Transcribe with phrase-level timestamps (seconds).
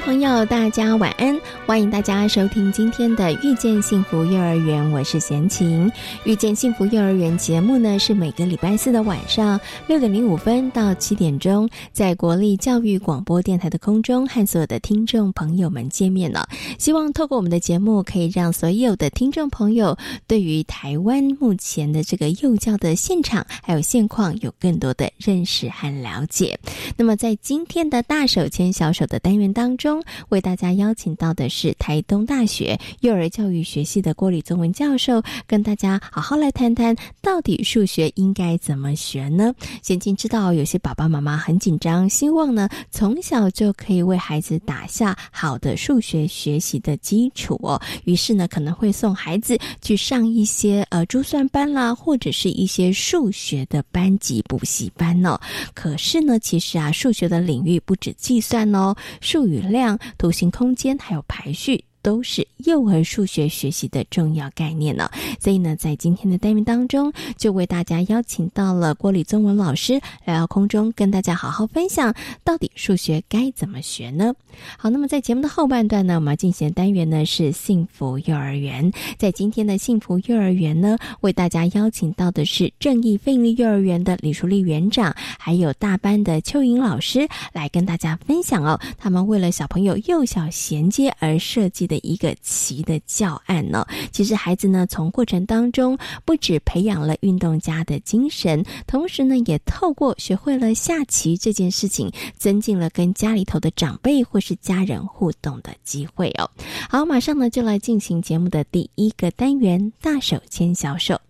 [0.00, 1.38] 朋友，大家晚安！
[1.66, 5.88] 欢迎大家收听今天的《遇见幸福幼儿园》，我是贤琴。
[6.24, 16.48] 《遇见幸福幼儿园》节目呢，是每个礼拜四的晚上六点零五分到七点钟，在国立教育广播电台的空中和所有的听众朋友们见面了。
[16.78, 19.96] 希望透过我们的节目，可以让所有的听众朋友
[20.26, 26.58] 对于台湾目前的这个幼教的现场还有现况有更多的认识和了解。
[26.96, 39.54] 那么，在今天的大手牵小手的单元当中，为大家邀请到的是台东大学幼儿教育学系的郭李宗文教授，跟大家好好来谈谈，到底数学应该怎么学呢？
[39.82, 55.40] 先进知道有些爸爸妈妈很紧张，希望呢从小就可以为孩子打下好的数学学习的基础哦，于是呢可能会送孩子去上一些呃珠算班啦，或者是一些数学的班级补习班哦。
[55.74, 59.79] 可是呢，其实啊，数学的领域不止计算哦，数与量。
[59.80, 61.86] 量图形空间还有排序。
[62.02, 74.32] 都是幼儿数学学习的重要概念呢，所以呢，在今天的单元当中，就为大家邀请到了郭李宗文老师来到空中，跟大家好好分享到底数学该怎么学呢？
[74.78, 78.90] 好，那么在节目的后半段呢，我们要进行的单元呢是幸福幼儿园。
[79.18, 91.89] 在今天的幸福幼儿园呢，为大家邀请到的是正义费力幼儿园的李淑丽园长，还有大班的邱莹老师来跟大家分享哦，他们为了小朋友幼小衔接而设计。
[91.90, 106.48] 的一个棋的教案呢，其实孩子呢从过程当中不止培养了运动家的精神，同时呢也透过学会了下棋这件事情，增进了跟家里头的长辈或是家人互动的机会哦。
[106.88, 111.20] 好，马上呢就来进行节目的第一个单元——大手牵小手。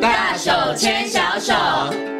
[0.00, 2.15] 大手牵小手。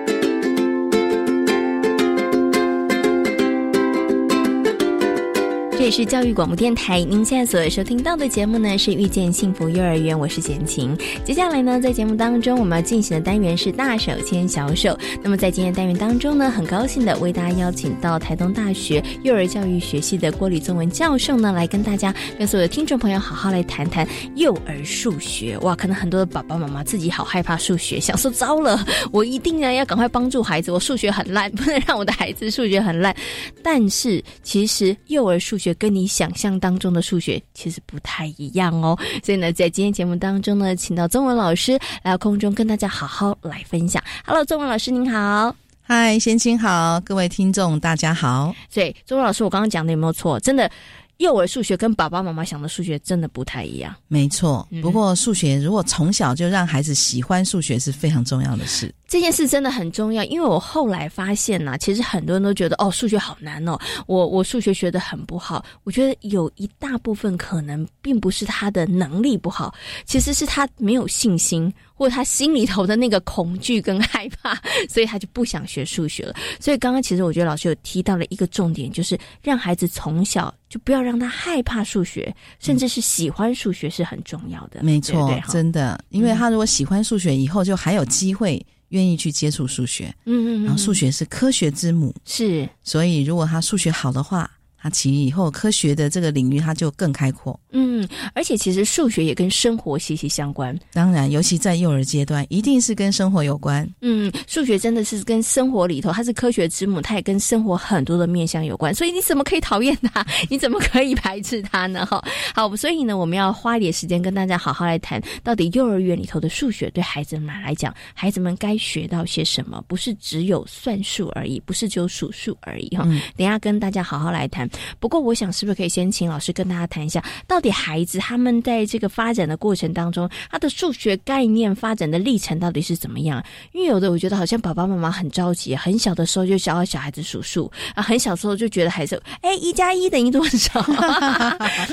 [5.91, 10.97] 是教育广播电台，您现在所收听到的节目呢是遇见幸福幼儿园，我是简晴。
[11.25, 14.99] 接下来呢，在节目当中我们要进行的单元是大手牵小手。
[15.23, 25.57] 那么在今天单元当中呢，很高兴的为大家邀请到台东大学幼儿教育学系的郭李宗文教授呢，来跟大家跟所有的听众朋友好好来谈谈幼儿数学。
[25.59, 33.15] 哇，可能很多的爸爸妈妈自己好害怕数学，想说糟了，我一定呢要赶快帮助孩子，我数学很烂，不能让我的孩子数学很烂。
[33.63, 41.73] 但是其实幼儿数学跟你想象当中的数学其实不太一样哦，所以呢，在今天节目当中呢，请到中文老师
[42.03, 44.03] 来到空中跟大家好好来分享。
[44.25, 48.55] Hello，中文老师您好，嗨，先青好，各位听众大家好。
[48.69, 50.39] 所以，中文老师，我刚刚讲的有没有错？
[50.41, 50.71] 真的。
[51.19, 54.67] 幼儿数学跟爸爸妈妈想的数学真的不太一样，没错。
[54.83, 58.95] 不过数学如果从小就让孩子喜欢数学是非常重要的事。
[59.09, 65.65] 这件事真的很重要，因为我后来发现呐，其实很多人都觉得哦，数学好难哦，我我数学学的很不好。
[65.85, 69.73] 我觉得有一大部分可能并不是他的能力不好，
[70.05, 74.55] 其实是他没有信心，或他心里头的那个恐惧跟害怕，
[74.89, 76.35] 所以他就不想学数学了。
[76.61, 80.55] 所以刚刚其实我觉得老师有提到了一个重点，就是让孩子从小。
[80.69, 84.83] 就不要让他害怕数学，甚至是喜欢数学是很重要的。
[84.83, 90.13] 没错，真的，因为他如果喜欢数学，以后就还有机会愿意去接触数学。
[90.25, 94.51] 嗯嗯，然后数学是科学之母，是，所以如果他数学好的话。
[94.91, 97.59] 其以后科学的这个领域，它就更开阔。
[97.73, 100.77] 嗯，而且其实数学也跟生活息息相关。
[100.93, 103.89] 当然，尤其在幼儿阶段，一定是跟生活有关。
[104.01, 108.95] 嗯，数学真的是跟生活里头，它是科学之母，它也跟生活很多的面向有关。
[108.95, 110.25] 所以你怎么可以讨厌它？
[110.49, 112.07] 你怎么可以排斥它呢？
[112.07, 112.23] 哈，
[112.55, 119.85] 好，所以呢，我们要花一点时间跟大家好好来谈，到底幼儿园里头的数学对孩子们来讲，孩子们该学到些什么？
[119.87, 122.89] 不是只有算术而已，不是只有数数而已。
[122.97, 123.05] 哈，
[123.37, 124.69] 等下跟大家好好来谈。
[124.99, 133.45] 不过我想是不是可以先请老师跟大家谈一下，到底孩子他们在这个发展的过程当中，他的数学概念发展的历程到底是怎么样？
[133.73, 140.85] 因为有的我觉得好像爸爸妈妈很着急，很小的时候就教小孩子数数啊，很小时候就觉得孩子哎一加一等于多少？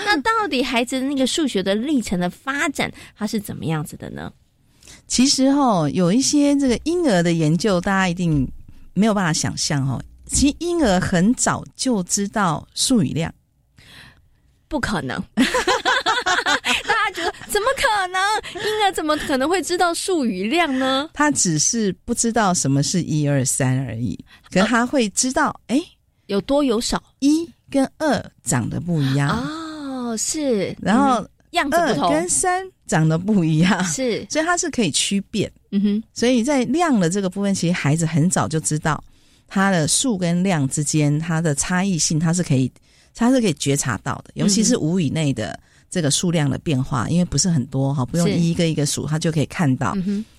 [0.05, 4.31] 那到底孩子那个数学的历程的发展，它是怎么样子的呢？
[5.07, 8.49] 其实哈，有一些这个婴儿的研究，大家一定
[8.93, 10.01] 没有办法想象哦。
[10.25, 13.33] 其实婴儿很早就知道数与量，
[14.67, 15.21] 不可能。
[15.35, 18.21] 大家觉得怎么可能？
[18.63, 21.09] 婴儿怎么可能会知道数与量呢？
[21.13, 24.17] 他只是不知道什么是一二三而已，
[24.51, 25.79] 可他会知道，哎，
[26.27, 35.51] 有多有少，一跟二长得不一样哦，是，然后样子不同，跟三长得不一样，是，所以它是可以区别。
[35.71, 39.03] 嗯哼，所以在量的这个部分，其实孩子很早就知道。
[39.53, 42.71] 它的数跟量之间，它的差异性，它是可以，
[43.13, 44.31] 它是可以觉察到的。
[44.33, 45.59] 尤其是五以内的
[45.91, 49.95] 这个数量的变化，因为不是很多哈，不用一个一个数，它就可以看到。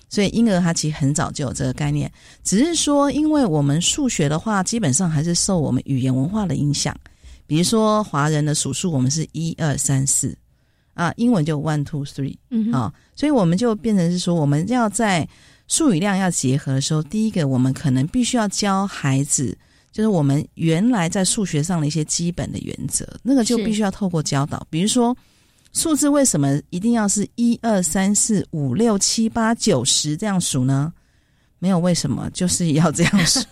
[0.09, 2.11] 所以婴儿他其实很早就有这个概念，
[2.43, 6.93] 只是说，因为我们数学的话，基本上还是受我们语言文化的影响。
[7.47, 10.37] 比如说华人的数数，我们是一二三四
[10.93, 12.35] 啊，英文就 one two three
[12.73, 15.25] 啊，所以我们就变成是说，我们要在。
[15.67, 19.57] 数与量要结合的时候，第一个我们可能必须要教孩子，
[19.91, 24.65] 就是我们原来在数学上的一些基本的原则，那个就必须要透过教导。
[24.69, 25.15] 比如说，
[25.73, 30.93] 数字为什么一定要是一二三四五六七八九十这样数呢？
[31.57, 33.39] 没有为什么，就是要这样数。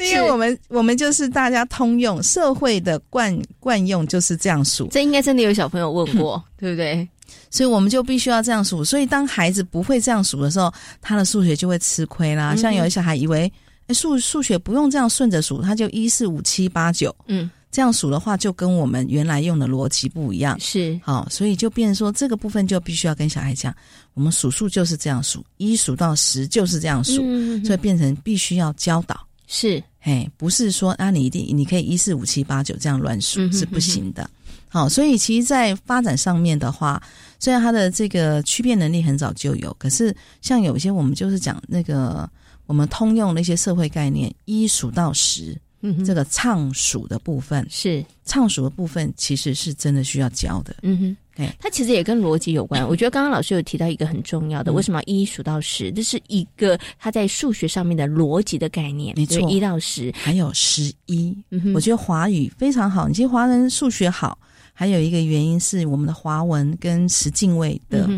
[0.00, 4.88] 因为我们我们就是大家通用社会的惯惯用就是这样数。
[4.88, 7.06] 这应该真的有小朋友问过，对不对？
[7.52, 10.72] 所以我们就必须要这样数，所以当孩子不会这样数的时候，
[11.02, 12.56] 他的数学就会吃亏啦。
[12.56, 13.52] 像有些小孩以为，
[13.88, 20.98] 哎，数数学不用这样顺着数，他就一四五七八九，嗯，这样数的话就跟我们原来用的逻辑不一样，是。
[21.04, 23.74] 好，所以就变成说这个部分就必须要跟小孩讲，
[24.14, 27.22] 我们数数就是这样数，一数到十就是这样数，
[27.66, 34.28] 所以变成必须要教导，是，哎，不是说啊，你一定你可以一四五七八九这样乱数是不行的。
[34.72, 37.00] 好，所以其实，在发展上面的话，
[37.38, 42.26] 虽然它的这个区别能力很早就有，可是像有些我们就是讲那个
[42.64, 50.74] 我们通用的一些社会概念，一数到十，嗯，这个唱数的部分是唱数的部分，其实是真的需要教的。
[50.80, 52.82] 嗯哼，对，它其实也跟逻辑有关。
[52.88, 55.92] 我觉得刚刚老师有提到一个很重要的，为什么一数到十？
[55.92, 59.14] 这是一个它在数学上面的逻辑的概念。
[59.18, 61.36] 没错，一到十，还有十一。
[61.50, 64.38] 嗯哼，我觉得华语非常好，你其实华人数学好。
[64.72, 68.08] 还有一个原因是我们的华文跟十进位的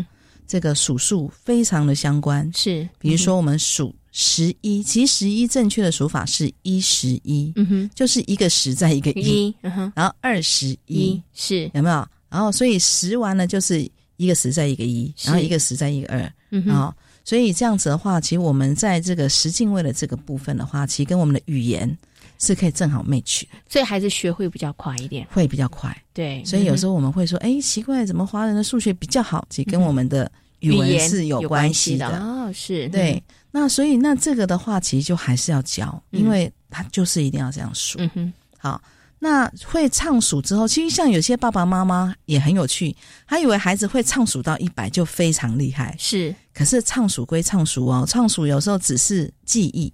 [0.47, 9.93] 这个数数非常的相关，是，比如说我们数十一，其实十一正确的数法是一十一，嗯哼，就是一个十在一个一，嗯哼。
[9.95, 11.69] 然后二十一是。
[11.73, 12.07] 有没有？
[12.29, 16.93] 然后所以十完了就是一个十在一个一，然后一个十在一个二，嗯哼。
[17.23, 21.97] 所以这样子的话，其实我们在这个十进位的这个部分的话，其实跟我们的语言。
[22.37, 25.95] 是可以正好 match，所以孩子学会比较快一点，会比较快。
[26.13, 29.45] 对，所以有时候我们会说，哎，奇怪，怎么华人的数学比较好？
[29.49, 32.51] 其实跟我们的语文是有关系的哦。
[32.53, 33.21] 是对，
[33.51, 37.97] 那所以那这个的话，其实就还是要教，因为他就是一定要这样数。
[37.99, 38.81] 嗯哼，好，
[39.19, 42.95] 那会唱数之后，其实像有些爸爸妈妈也很有趣，
[43.27, 46.33] 他以为孩子会唱数到一百就非常厉害，是。
[46.53, 49.91] 可是唱数归唱数哦，唱数有时候只是记忆，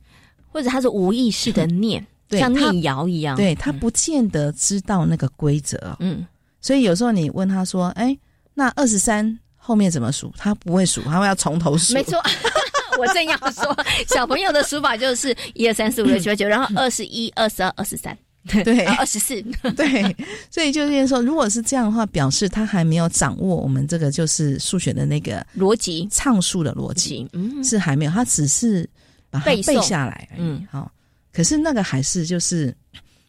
[0.48, 2.06] 或者他是无意识的念。
[2.40, 6.26] 像念谣一样，对他不见得知道那个规则，嗯，
[6.62, 8.18] 所以有时候你问他说：“哎，
[8.54, 11.94] 那二十三后面怎么数？”他不会数，他会要从头数。
[11.94, 12.18] 没错，
[13.00, 13.76] 我正要说，
[14.08, 18.18] 小朋友的数法就是一二三四五六七八九，然后二十一、二十二、二十三，
[18.64, 19.42] 对， 二十四，
[19.76, 20.16] 对，
[20.50, 28.88] 所以就是说，如果是这样的话，表示他还没有掌握我们这个就是数学的那个逻辑、唱数的逻辑，嗯，是还没有，他只是
[29.30, 30.92] 把它背下来，嗯，好。
[31.32, 32.76] 可是那个还是就是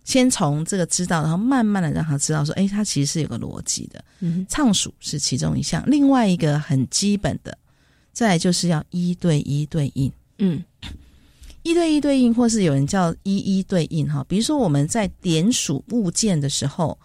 [0.04, 4.04] 先从这个知道，然后慢慢的让他知道说，哎，他其实是有个逻辑的。
[4.20, 7.56] 嗯，唱数是其中一项，另外一个很基本的，
[8.12, 10.10] 再来就是要一对一对应。
[10.38, 10.62] 嗯，
[11.62, 14.24] 一对一对应，或是有人叫一一对应哈。
[14.28, 16.98] 比如说我们在点数物件的时候，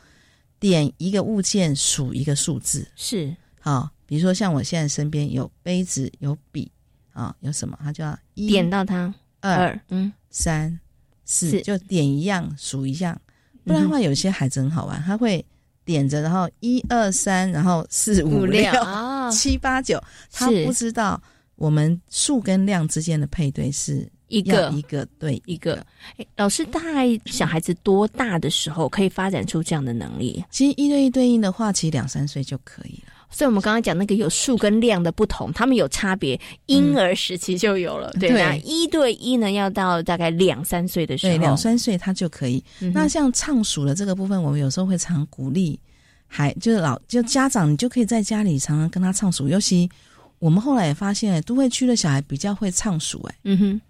[0.59, 3.89] 点一个物件数一个数字是好。
[4.07, 6.71] 比如说像我现在身边有杯子有笔
[7.11, 10.79] 啊，有什么，他就要一点到它二嗯三。
[11.27, 13.15] 是，就点一样数一样，
[13.63, 15.45] 不然的话，有些孩子很好玩，他会
[15.85, 18.71] 点着，然后一二三，然后四五六
[19.31, 21.21] 七八九，他不知道
[21.55, 24.71] 我们数跟量之间的配对是一个。
[24.71, 25.85] 一个对一个。
[26.17, 30.43] 哎，老师，大概小孩子多大的时候可以发展出这样的能力？
[30.49, 33.13] 其实一对一对应的话，其实两三岁就可以了。
[33.29, 38.09] 所以我们刚刚讲那个有数跟量的不同，他们有差别，婴儿时期就有了。
[38.19, 42.63] 对，那一对一呢，要到大概两三岁的时候，两三岁他就可以。
[42.93, 45.77] 那像唱数的这个部分，我们有时候会常鼓励，
[46.25, 49.49] 还就是老就家长，你就可以在家里常常跟他唱数。
[49.49, 49.89] 尤其
[50.39, 53.21] 我们后来也发现，都会区的小孩比较会唱数。
[53.23, 53.81] 哎，嗯哼，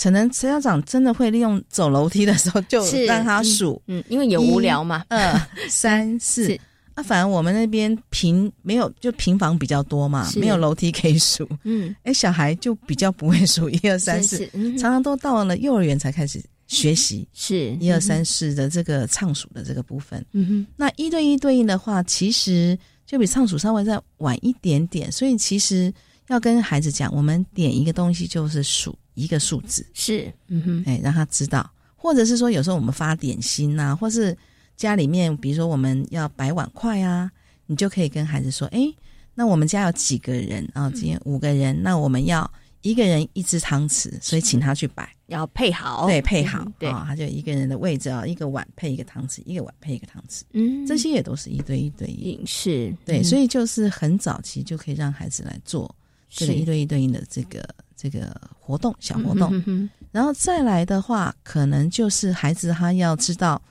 [0.00, 5.06] 可能家长真的会利用走楼梯的时候就让他数，嗯，因为也无聊嘛。
[5.08, 6.58] 二三四。
[6.94, 11.48] 啊，反而我们那边平没有，就平房比较多嘛，没有楼梯可以数。
[11.64, 14.46] 嗯，哎，小孩就比较不会数一二三四，
[14.78, 20.24] 常常都到了幼儿园才开始学习是一二三四的这个唱数的这个部分。
[20.32, 25.92] 嗯哼，那一对一对应的话，其实就比唱数稍微再晚一点点，所以其实
[26.28, 34.36] 要跟孩子讲，我们点一个东西就是数一个数字，是，嗯哼，哎，让他知道，或者是说有时候我们发点心呐，或是。
[34.82, 37.30] 家里面，比如说我们要摆碗筷啊，
[37.66, 38.92] 你就可以跟孩子说：“哎，
[39.32, 40.90] 那我们家有几个人啊？
[40.90, 55.94] 今天五个人，那我们要一个人一只汤匙，所以请他去摆，要配好，对，配好，对，他就一个人的位置啊，一个碗配一个汤匙，一个碗配一个汤匙，嗯，这些也都是一对一对应，是，对，所以就是很早期就可以让孩子来做
[56.28, 57.64] 这个一对一对应的这个
[57.96, 63.62] 这个活动小活动，然后再来的话，可能就是孩子他要知道。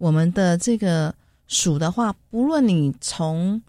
[0.00, 1.14] 我们的这个
[1.46, 3.60] 数的话，不论你从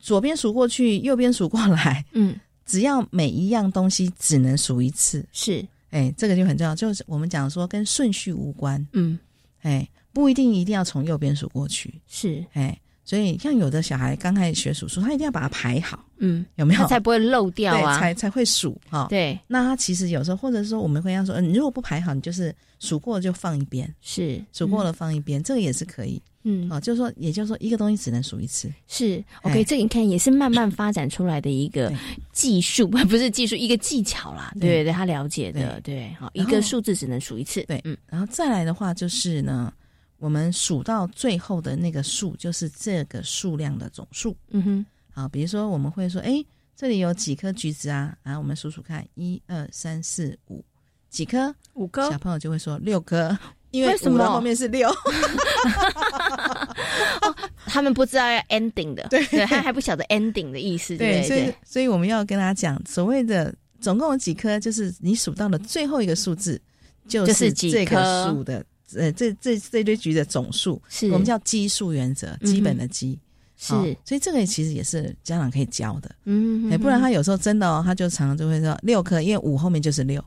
[0.00, 9.16] 左边数过去，右边数过来，嗯，只要每一样东西只能数一次，是，哎，这个就很重要，就是我们讲说跟顺序无关，嗯，
[9.60, 12.76] 哎，不一定一定要从右边数过去，是，哎。
[13.04, 16.80] 所以，像有的小孩刚开始学数数，他一定要把它排好，嗯，有没有？
[16.80, 19.06] 他才不会漏掉啊，才才会数哈。
[19.10, 29.64] 对，那他其实有时候，或者说我们会要说，嗯，你如果不排好，你就是数过了就放一边，是数过了放一边，这个也是可以，嗯，哦，就是说，也就是说，一个东西只能数一次，是 OK。
[29.64, 31.92] 这你看也是慢慢发展出来的一个
[32.32, 39.72] 技术， 不是技术，一个技巧啦，对对，他了解的，对，好，一个数字只能数一次，对，嗯，然后再来的话就是呢。
[40.22, 44.36] 我们数到最后的那个数，就是这个数量的总数。
[44.50, 46.40] 嗯哼，好，比如说我们会说，哎，
[46.76, 48.16] 这里有几颗橘子啊？
[48.22, 50.64] 然后我们数数看，一二三四五，
[51.10, 51.52] 几颗？
[51.74, 52.08] 五颗。
[52.08, 53.36] 小朋友就会说六颗，
[53.72, 54.88] 因为什么后面是六。
[57.66, 66.62] 他们不知道要 ending 的，对，他还不晓得 ending 的意思，对，所以所以我们要跟他讲，所谓的总共有几颗，就是你数到了最后一个数字，
[67.08, 68.64] 就是这个数的。
[68.96, 73.18] 呃，这这这堆橘的总数，是我们叫基数原则，基本的基，
[73.56, 80.22] 是，所以这个其实也是家长可以教的，嗯，哎，不然他有时候真的哦，他就常常就会说六颗，因为五后面就是六。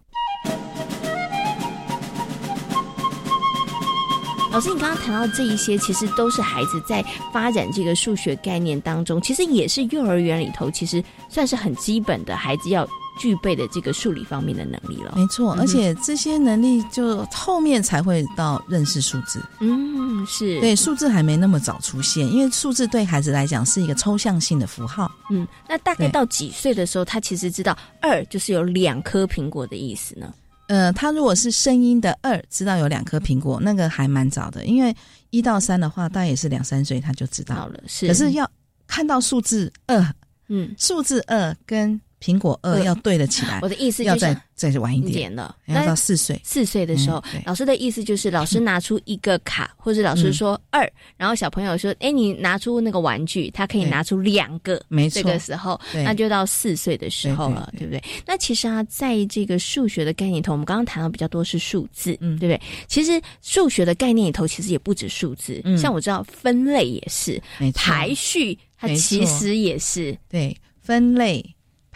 [4.52, 7.04] 老师，你刚刚谈到这一些，其实都是孩子在
[7.34, 12.88] 发展这个数学概念当中，其实也是幼儿园里头，其实算是很基本的，孩子要。
[13.18, 19.42] 具备的这个数理方面的能力了，没错，而且这些能力就后面才会到认识数字。
[19.60, 25.10] 嗯，是对数字还没那么早出现，因为数字对孩子来讲是一个抽象性的符号。
[25.32, 30.34] 嗯，那大概到几岁的时候，他其实知道二就是有两颗苹果的意思呢？
[30.68, 34.96] 呃，他如果是声音的二，知道有两颗苹果，那个还蛮早的，因为
[35.30, 37.80] 一到三的话，大概也是两三岁他就知道了。
[37.88, 38.50] 是，可是要
[38.88, 40.14] 看到数字二，
[40.50, 42.02] 嗯，数字二跟。
[42.22, 46.40] 苹果二要对得起来，我的意思要再再晚一点了，要到四岁。
[46.44, 58.02] 四岁的时候，老师的意思就是，老师拿出一个卡， 或者老师说二，然后小朋友说：“哎，你拿出那个玩具，他可以拿出两个。”没错，这个时候那就到四岁的时候了，对不对？
[58.26, 62.62] 那其实啊，在这个数学的概念里头，我们刚刚谈到比较多是数字，嗯，对不对？
[62.88, 67.42] 其实数学的概念里头，其实也不止数字，像我知道分类也是，
[67.74, 71.46] 排序它其实也是对分类。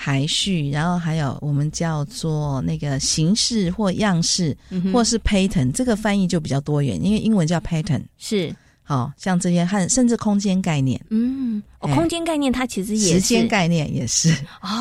[0.01, 4.55] 排序，然后还有我们叫做那个形式或样式，
[4.93, 8.55] 或是 pattern，这个翻译就比较多元，因为英文叫 pattern，是。
[8.81, 14.33] 好像这些和甚至空间概念，嗯，空间概念它其实也时间概念也是，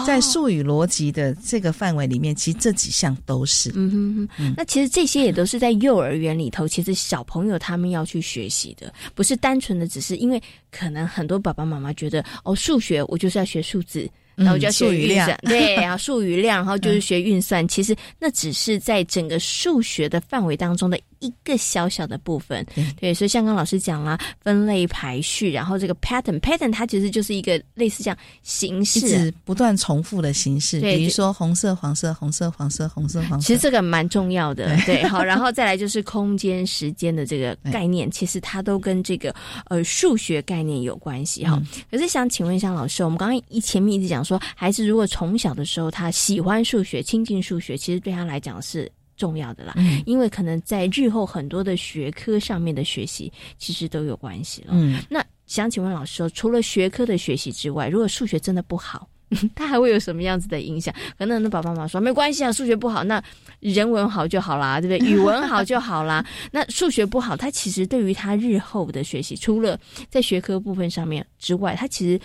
[0.07, 14.09] 在术语逻辑的这个范围里面，其实这几项都是，嗯哼哼，那其实这些也都是在幼儿园里头，其实小朋友他们要去学习的，不是单纯的只是因为可能很多爸爸妈妈觉得哦，数学我就是要学数字。
[14.39, 17.67] 然后就要学语量，对， 然后数语量，然后就是学运算。
[17.67, 22.65] 其实那只是在整个数学的范围当中的一个小小的部分。
[23.01, 30.81] 对，所以像刚老师讲啦，分类排序，然后这个 pattern，pattern 它其实就是一个类似这样形式，不断重复的形式。
[30.81, 33.47] 比如说红色、黄色、红色、黄色、红色、黄色。
[33.47, 35.03] 其实这个蛮重要的，对。
[35.05, 39.35] 好，然后再来就是空间、时间的这个概念，其实它都跟这个
[39.67, 41.61] 呃数学概念有关系哈。
[41.91, 49.73] 可是想请问一下老师，我们刚刚一前面一直讲说，孩子如果从小的时候他喜欢数学、亲近数学，其实对他来讲是重要的啦。
[49.77, 54.69] 嗯，因为可能在日后很多的学科上面的学习，其实都有关系了。
[54.73, 59.09] 嗯，那想请问老师说，除了学科的学习之外，如果数学真的不好？
[59.55, 60.95] 他还会有什么样子的影响？
[61.19, 63.23] 可能那爸爸妈妈说没关系啊，数学不好，那
[63.61, 65.11] 人文好就好啦，对不对？
[65.11, 66.25] 语文好就好啦。
[66.51, 72.19] 那数学不好，他其实对于他日后的学习，除了在学科部分上面之外，他其实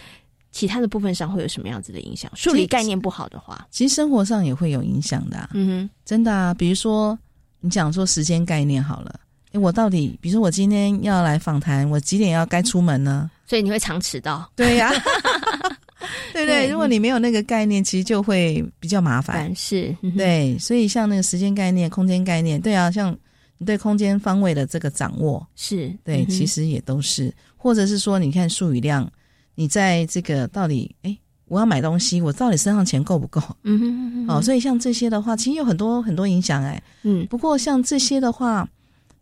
[0.54, 2.32] 其他的部分上会有什么样子的影响？
[2.34, 5.50] 数理概念不好的话，其实生活上也会有影响的。
[5.54, 7.20] 嗯哼，真的啊，比如说
[7.60, 9.20] 你讲说时间概念好了，
[9.52, 13.30] 诶，我到底，比如说我今天要来访谈，我几点要该出门呢？
[13.46, 14.50] 所以你会常迟到。
[14.56, 14.90] 对呀。
[16.34, 19.54] 对对，如果你没有那个概念，其实就会比较麻烦。
[19.56, 23.16] 是，对，所以像那个时间概念、空间概念，对啊，像
[23.58, 29.10] 你对空间方位的这个掌握，是对，其实也都是，或者是说，你看数语量，
[29.56, 33.42] 你在这个到底，哎，我要买东西，我到底身上钱够不够？
[33.64, 38.68] 嗯哼，哦，所以像这些的话，其实有很多很多影响，哎，嗯，不过像这些的话。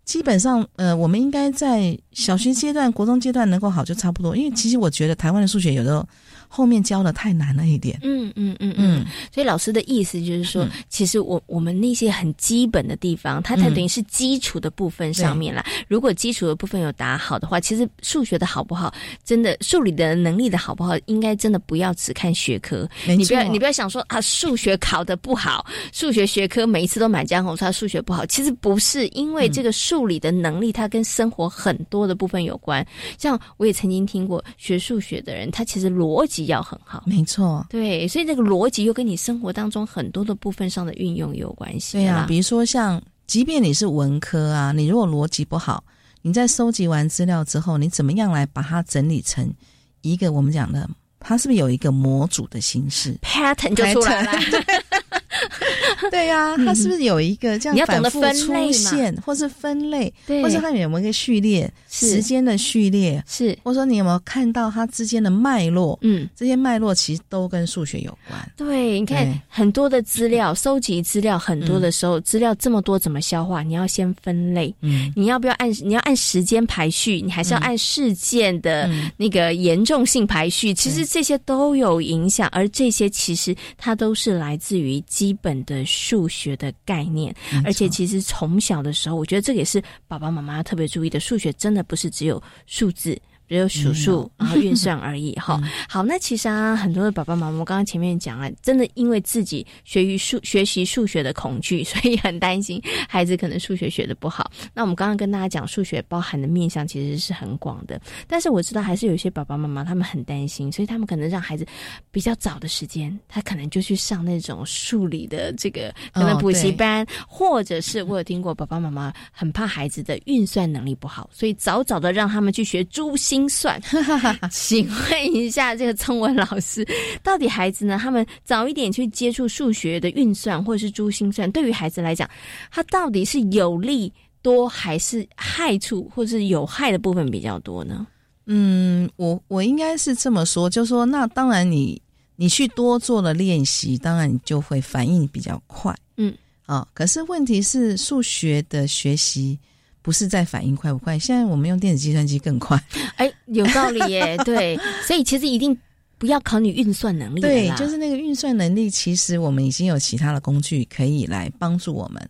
[0.03, 6.05] 基本上，呃，我们应该在小学阶段、国中阶段能够好就差不多，因为其实我觉得台湾的数学有时候。
[6.53, 15.65] 后面教的太难了一点，嗯嗯嗯嗯，所以老师的意思就是说，其实我我们那些很基本的地方，它才等于是基础的部分上面啦。
[15.87, 18.93] 如果基础的部分有打好的话，其实数学的好不好，
[19.23, 22.85] 真的数理的能力的好不好，应该真的不要只看学科。
[23.07, 32.85] 你不要你不要想说啊，数学考的不好，数学学科每一次都满江红，他数学不好，其实不是，因为这个数理的能力，它跟生活很多的部分有关。
[33.17, 36.40] 像我也曾经听过学数学的人，他其实逻辑。
[36.45, 41.93] 要很好，没错，对，所以这个逻辑又跟你生活当中很多的部分上的运用有关系。
[41.93, 45.83] 对呀，比如说像，即便你是文科啊，你如果逻辑不好，
[46.21, 49.53] 你在收集完资料之后，你怎么样来把它整理成
[50.01, 50.89] 一个我们讲的，
[51.21, 54.31] 它是不是有一个模组的形式？pattern 就出来了。
[56.11, 65.97] 对呀，它是不是有一个这样反复出现，或是分类，或是它有没有一个序列，时间的序列，是，或者说你有没有看到它之间的脉络？
[66.01, 68.51] 嗯，这些脉络其实都跟数学有关。
[68.57, 73.63] 对，你看很多的资料，收集资料很多的时候，资料这么多怎么消化？
[73.63, 77.21] 你要先分类，嗯，你要不要按你要按时间排序？
[77.21, 80.73] 你还是要按事件的那个严重性排序？
[80.73, 85.85] 其实这些都有影响，而这些其实它都是来自于基本的。
[86.01, 91.19] 数学的概念，而且其实从小的时候，我觉得这也是爸爸妈妈特别注意的。
[91.19, 93.19] 数学真的不是只有数字。
[93.51, 95.61] 只有数数然后运算而已哈。
[95.89, 104.49] 好，那其实啊，很多的爸爸妈妈，我刚刚前面讲了，真的因为自己学于数学习数学的恐惧， 所以很担心孩子可能数学学的不好。
[104.73, 107.99] 那我们刚刚跟大家讲，数学包含的面向其实是很广的。
[108.25, 111.67] 但是我知道，还是有一些爸爸妈妈他们很担心，所以他们可能让孩子
[112.09, 123.40] 比较早的时间，他可能就去上那种数理的这个可能补习班，或者是我有听过爸爸妈妈很怕孩子的运算能力不好，所以早早的让他们去学珠心。
[123.41, 123.81] 心算，
[124.51, 126.85] 请问一下，这个聪文老师，
[127.23, 127.97] 到底孩子呢？
[127.99, 132.29] 他们早一点去接触数学的运算，或者是珠心算，对于孩子来讲，
[132.69, 138.05] 它到底是有利多还是害处，或是有害的部分比较多呢？
[138.45, 141.99] 嗯，我我应该是这么说，就说那当然，你
[142.35, 145.95] 你去多做了练习，当然你就会反应比较快。
[146.17, 146.33] 嗯，
[146.65, 149.57] 啊，可是问题是数学的学习。
[150.01, 151.17] 不是在反应快不快？
[151.17, 152.81] 现在我们用电子计算机更快。
[153.17, 154.35] 哎，有道理耶。
[154.43, 155.77] 对，所以其实一定
[156.17, 157.41] 不要考你运算能力。
[157.41, 162.29] 对，就是那个运算能力，其实我们已经有其他的工具可以来帮助我们。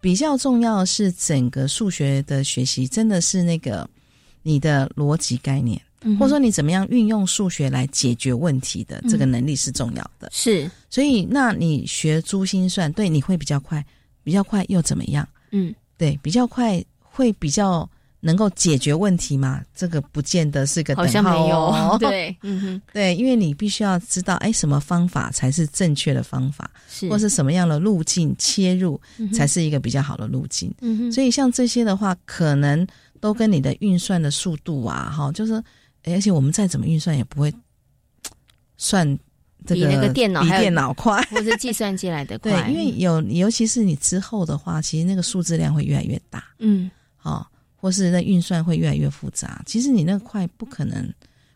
[0.00, 3.88] 比较重要是整个数学的学习，真的是那个
[4.44, 5.80] 你的逻辑概念，
[6.20, 10.28] 或者说你怎么样运用数学来解决问题的这个能力是重要的。
[10.32, 13.84] 是，所以那你学珠心算，对你会比较快，
[14.22, 15.28] 比较快又怎么样？
[15.50, 16.80] 嗯，对，比较快。
[17.18, 17.88] 会比较
[18.20, 19.60] 能够解决问题吗？
[19.74, 21.96] 这个不见得是个好像没有。
[21.98, 27.08] 对，嗯哼，对，因为你必须要知道，哎，什么方法才是正确的方法，是。
[27.08, 29.00] 或是什么样的路径切入
[29.32, 30.72] 才是一个比较好的路径。
[30.80, 32.86] 嗯哼，所以像这些的话，可能
[33.20, 35.60] 都跟你的运算的速度啊，哈，就是，
[36.04, 37.52] 而且我们再怎么运算也不会
[38.76, 39.06] 算
[39.66, 46.90] 这个比那个电脑比电脑快， 或者计算机来的 对快，，因为有尤其是你之后的话，其实那个数字量会越来越大，嗯
[47.28, 49.62] 哦，或是那运算会越来越复杂。
[49.66, 51.12] 其实你那个快不可能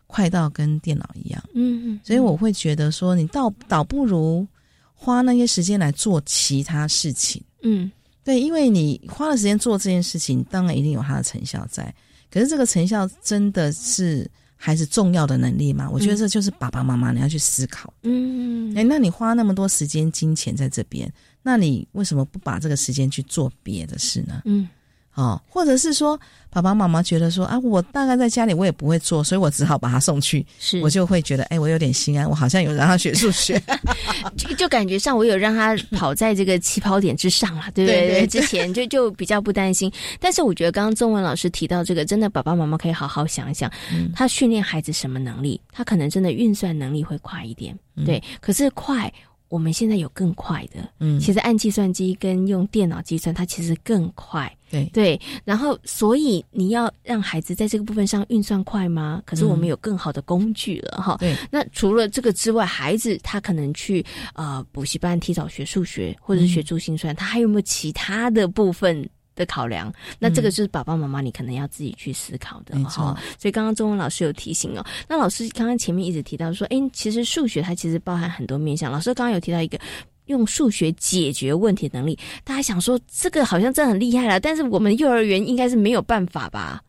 [0.07, 4.47] 快到跟电脑一样，嗯嗯，所以我会觉得说，你倒倒不如
[4.93, 7.41] 花那些时间来做其他事情。
[7.63, 7.91] 嗯
[8.23, 11.93] 对，因为你花了时间做这件事情，当然一定有它的成效在。
[12.31, 15.89] 可是这个成效真的是还是重要的能力吗？
[15.91, 17.93] 我觉得这就是爸爸妈妈你要去思考。
[18.03, 24.43] 嗯哎、那你花那么多时间、金钱在这边，那你为什么不把这个时间去做别的事呢？
[24.45, 24.69] 嗯
[25.15, 33.61] 哦，或者是说，爸爸妈妈觉得说啊，我大概在家里我也不会做，所以我只好把他送去，是，我就会觉得，哎、我有点心安，我好像有让他学数学。
[34.37, 39.91] 就就感觉上我有让他跑在这个起跑点之上了，对不对对之前就就比较不担心。
[40.19, 45.59] 但是我觉得刚刚中文老师提到这个，真的爸爸妈妈可以好好想一想，嗯他训练孩子什么能力？
[45.71, 48.21] 他可能真的运算能力会快一点，嗯对。
[48.41, 49.11] 可是快，
[49.53, 54.51] 我们现在有更快的，嗯，其实按计算机跟用电脑计算，它其实更快。
[54.71, 59.21] 对对，然后所以你要让孩子在这个部分上运算快吗？
[59.27, 61.17] 可是我们有更好的工具了哈。
[61.19, 69.07] 对，那除了这个之外，孩子他可能去呃补习班提早学数学，或者是学珠心算，他还有没有其他的部分？
[69.35, 73.17] 的考量，那这个就是爸爸妈妈你可能要自己去思考的哈。
[73.39, 78.91] 所以刚刚中文老师有提醒哦，那老师刚刚前面一直提到说，哎，其实数学它其实包含很多面向。
[78.91, 79.77] 老师刚刚有提到一个
[80.25, 86.81] 用数学解决问题的能力，大家想说这个好像真的很厉害了，但是我们幼儿园应该是没有办法吧？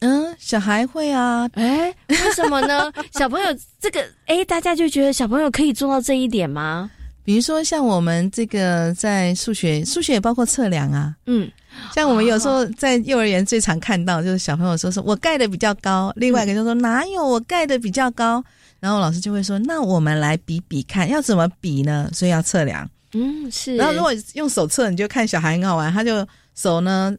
[0.00, 2.92] 嗯，小孩会啊，哎，为什么呢？
[3.12, 3.46] 小朋友
[3.80, 6.90] 这个，哎，大家就觉得小朋友可以做到这一点吗？
[7.24, 11.14] 比如说像我们这个在数学，数学也包括测量啊。
[11.26, 11.50] 嗯，
[11.94, 18.42] 像我们有时候在幼儿园最常看到，就是小朋友说说我盖的比较高，另外一个就说哪有我盖的比较高，
[18.80, 22.10] 然后老师就会说那我们来比比看，要怎么比呢？
[22.12, 22.88] 所以要测量。
[23.14, 23.76] 嗯，是。
[23.76, 27.14] 然后如果用手测，你就看小孩很好玩，他就手呢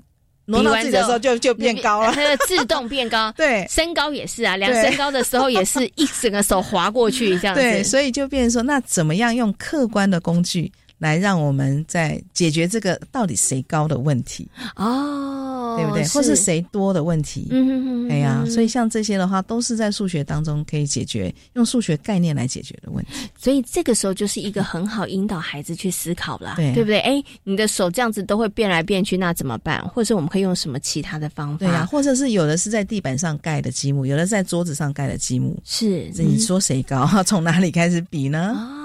[0.45, 3.32] 挪到自己的时候就就变高了，它的自动变高。
[3.38, 7.62] 对，身高也是啊，量身高的时候也是一整个手滑过去这样子。
[7.62, 10.71] 对，所以就变成说，那怎么样用客观的工具
[11.03, 16.07] 来让我们在解决这个到底谁高的问题，哦，对不对？
[16.07, 17.47] 或是谁多的问题？
[17.51, 23.27] 嗯哼哼，哎呀，所以像这些的话，都是在数学当中可以解决，用数学概念来解决的问题。
[23.37, 26.99] 所以这个时候就是一个很好引导孩子去思考了，对不对？
[26.99, 29.85] 哎，你的手这样子都会变来变去，那怎么办？
[29.89, 31.57] 或者是我们可以用什么其他的方法？
[31.57, 35.61] 对呀、或者是有的是在地板上盖的积木，有的在桌子上盖的积木。
[35.65, 37.05] 是你说谁高？
[37.27, 38.55] 从哪里开始比呢？
[38.55, 38.83] 哦，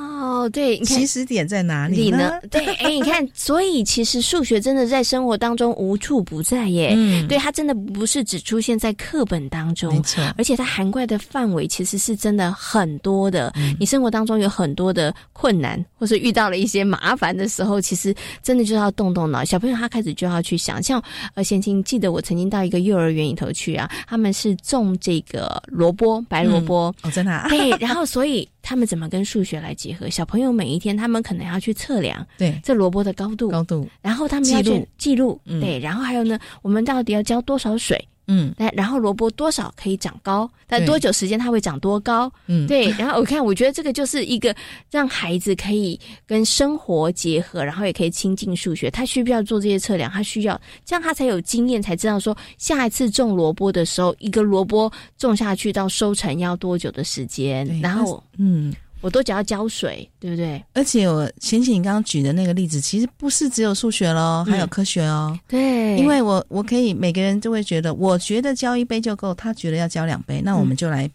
[0.53, 2.33] 对，你看起始点在哪里呢？
[2.51, 6.93] 对，哎，你看，所以其实数学真的在生活当中无处不在耶。
[6.97, 13.53] 嗯，对，它真的不是只出现在课本当中，没错，而且它涵盖的范围其实是真的很多的。
[13.57, 19.45] 嗯你生活当中有很多的困难，或是遇到了一些麻烦的时候，其实真的就要动动脑。
[19.45, 21.03] 小朋友他开始就要去想，像
[21.35, 30.11] 呃，贤青记得我曾经到一个幼儿园里头去啊，他们是种这个萝卜，白萝卜，哦，真的、啊，对， 然后所以他们怎么跟数学来结合？
[30.11, 37.97] 小朋友每一天他们可能要去测量对这萝卜的高度，高度，然后他们要记录去记录，嗯对，然后还有呢，我们到底要浇多少水？
[38.29, 40.49] 嗯那然后萝卜多少可以长高？
[40.67, 42.31] 但多久时间它会长多高？
[42.47, 44.55] 嗯，对，然后我看，我觉得这个就是一个
[44.91, 48.91] 让孩子可以跟生活结合，然后也可以亲近数学。
[48.91, 50.11] 他需不需要做这些测量？
[50.11, 58.75] 他需要，这样他才有经验，才知道说下一次种萝卜的时候，一个萝卜种下去到收成要多久的时间，然后嗯。
[59.01, 60.63] 我都只要浇水，对不对？
[60.75, 65.39] 而且我贤琪你刚刚举的那个例子，其实不是只有数学喽，还有科学哦。
[65.47, 71.11] 对，因为我我可以每个人都会觉得，我觉得浇一杯就够，他觉得要浇两杯，那我们就来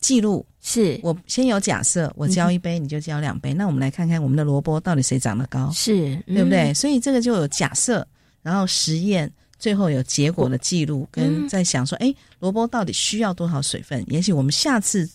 [0.00, 0.44] 记录。
[0.62, 6.70] 是我先有假设，我浇一杯，你就浇两杯，那我们来看看我们的萝卜到底谁长得高，是，对不对？
[6.70, 6.74] 嗯？
[6.74, 8.06] 所以这个就有假设，
[8.42, 9.30] 然后实验。
[9.58, 14.02] 最后有结果的记录，跟嗯在想说，哎，萝卜到底需要多少水分？
[14.08, 15.06] 也许我们下次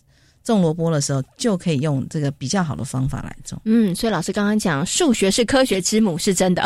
[0.53, 3.59] 种萝卜的时候，就可以用这个比较好的方法来种。
[3.65, 6.63] 嗯，所以老师刚刚讲数学是科学之母是真的，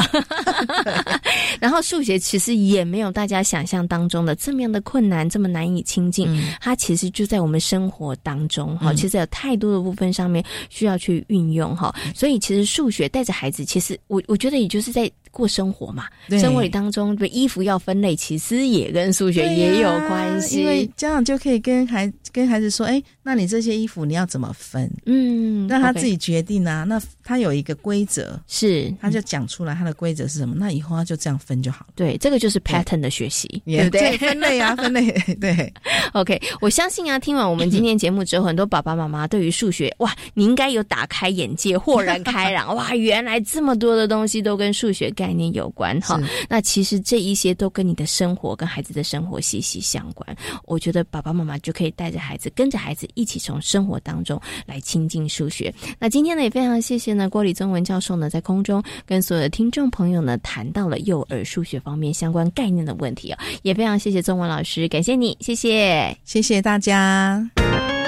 [1.60, 6.28] 然后数学其实也没有大家想象当中的这么样的困难，这么难以亲近。
[6.30, 11.94] 嗯它其实就在我们生活当中哈，嗯其实有太多的部分上面需要去运用哈。
[12.14, 20.58] 所以其实数学带着孩子，其实我我觉得也就是在过生活嘛，对生活里当中的衣服要分类，其实也跟数学也有关系。
[20.58, 24.90] 啊因为家长就可以跟孩跟孩子说，哎，那你这些衣服你要怎么分？
[25.06, 26.86] 嗯，让他自己决定啊。
[26.86, 30.56] 那他有一个规则，是他就讲出来他的规则是什么。
[30.58, 31.94] 那以后他就这样分就好了。
[31.96, 34.18] 对，这个就是 pattern 的学习，对不对？
[34.18, 35.12] 分类啊，分类。
[35.42, 35.74] 对
[36.14, 36.42] ，OK。
[36.62, 42.76] 我相信啊，听完我们今天节目之后，很多爸爸妈妈对于数学，哇，你应该有打开眼界，豁然开朗。
[42.76, 46.20] 哇，原来这么多的东西都跟数学概念有关哈。
[46.48, 50.36] 那其实这一些都跟你的生活、跟孩子的生活息息相关。
[50.66, 55.74] 我觉得爸爸妈妈就可以带着孩孩子，跟着孩子一起从生活当中来亲近数学。
[55.98, 67.99] 那今天呢，也非常谢谢呢郭立宗文教授呢，在空中跟所有的听众朋友呢谈到了幼儿数学方面相关概念的问题啊，也非常谢谢宗文老师，感谢你，谢谢，谢谢大家。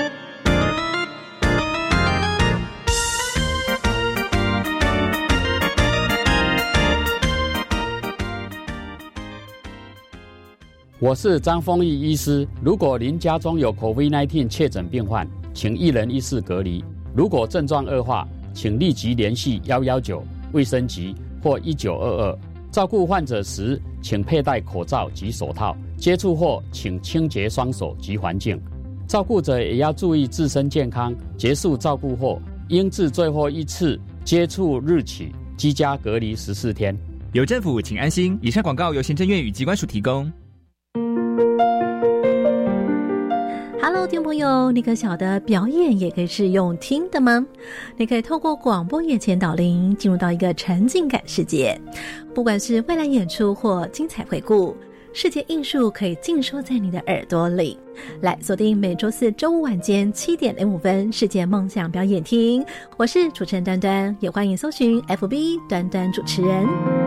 [11.01, 12.47] 我是张丰毅医师。
[12.63, 16.85] 如果您家中有 COVID-19 确诊病患，请一人一室隔离。
[17.15, 21.11] 如果症状恶化，请立即联系幺幺九卫生局
[21.41, 22.39] 或一九二二。
[22.69, 25.75] 照顾患者时，请佩戴口罩及手套。
[25.97, 28.61] 接触后，请清洁双手及环境。
[29.07, 31.11] 照顾者也要注意自身健康。
[31.35, 36.95] 结束照顾后，应自最后一次接触日起居家隔离十四天。
[37.33, 38.37] 有政府，请安心。
[38.39, 40.31] 以上广告由行政院与机关署提供。
[43.83, 47.43] Hello，听众朋友，你可晓得表演也可以是用听的吗？
[47.97, 51.75] 你可以透过广播眼前导聆，进入到一个沉浸感世界。
[52.31, 54.77] 不管是未来演出或精彩回顾，
[55.13, 57.75] 世界艺术可以尽收在你的耳朵里。
[58.21, 62.63] 来锁定每周四周五晚间七点零五分，世界梦想表演厅。
[62.97, 67.00] 我是主持人端端，也欢迎搜寻 FB 端端主持人。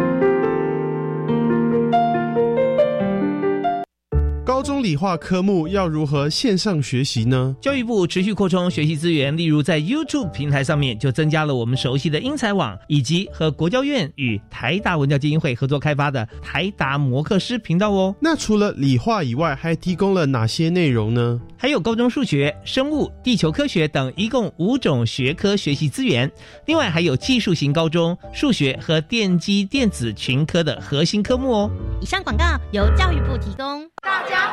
[4.64, 7.54] 中理化科目要如何线上学习呢？
[7.60, 18.16] 教育部持续扩充学习资源，例如在 YouTube 平台上面就增加了我们熟悉的英才网，以及和国教院与台达文教基金会合作开发的台达摩克师频道哦。
[18.18, 21.38] 那除了理化以外，还提供了哪些内容呢？
[21.58, 26.30] 还有高中数学、生物、地球科学等一共五种学科学习资源。
[26.64, 31.70] 另外还有技术型高中数学和电机电子群科的核心科目哦。
[32.00, 33.86] 以上广告由教育部提供。
[34.02, 34.52] 大家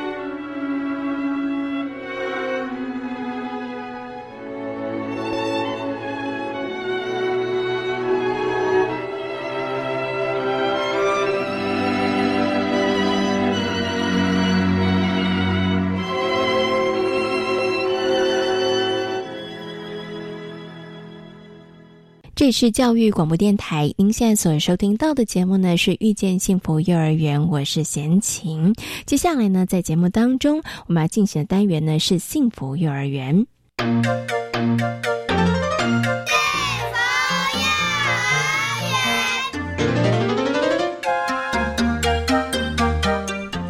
[22.41, 28.73] 这里是教育广播电台，您现在所收听到的节目呢是遇见幸福幼儿园，我是贤琴。
[29.05, 33.45] 接下来呢，在节目当中，我们要进行的单元呢是幸福幼儿园。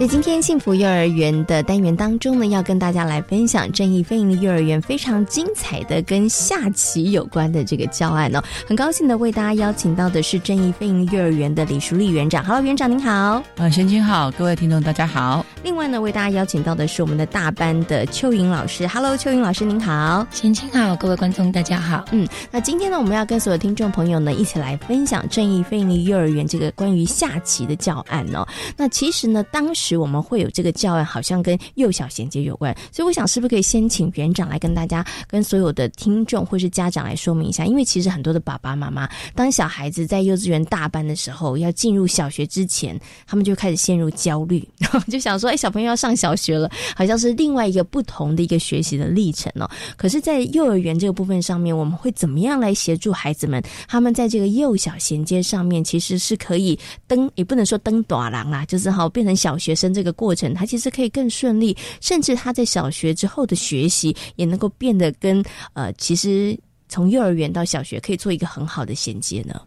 [0.01, 8.41] 在今天幸福幼儿园的单元当中呢，要跟大家来分享正义飞营的幼儿园非常精彩的跟下棋有关的这个教案哦。
[8.67, 12.43] 很高兴的为大家邀请到的是正义飞营幼儿园的李淑丽园长。
[12.43, 13.43] Hello，园长您好。
[13.57, 15.45] 呃，贤青好，各位听众大家好。
[15.63, 18.87] 另外呢，为大家邀请到的是我们的大班的邱莹老师。
[18.87, 20.25] Hello，邱莹老师您好。
[20.31, 22.05] 贤青好，各位观众大家好。
[22.11, 28.43] 嗯，那今天呢，我们要跟所有听众朋友呢一起来分享正义飞营幼儿园这个关于下棋的教案哦。
[28.75, 37.65] 那其实呢，当时我们会有这个教案，好像跟幼小衔接有关，所以我想是不是可以先请园长来跟大家、跟所有的听众或是家长来说明一下？
[37.65, 53.61] 因为其实很多的爸爸妈妈，当小孩子在幼稚园大班的时候，要进入小学之前，他们就开始陷入焦虑，然 后就想说：“哎，小朋友要上小学了，好像是另外一个不同的一个学习的历程哦。”可是，在幼儿园这个部分上面，我们会怎么样来协助孩子们？
[53.87, 56.77] 他们在这个幼小衔接上面，其实是可以
[57.07, 60.11] 登，也不能说登短廊啦，就是好变成小学生这个。
[60.11, 65.41] 过程，他其实可以更顺利，甚至他在小学之后的学习也能够变得跟
[65.73, 66.55] 呃，其实
[66.89, 69.59] 从幼儿园到小学可以做一个很好的衔接呢。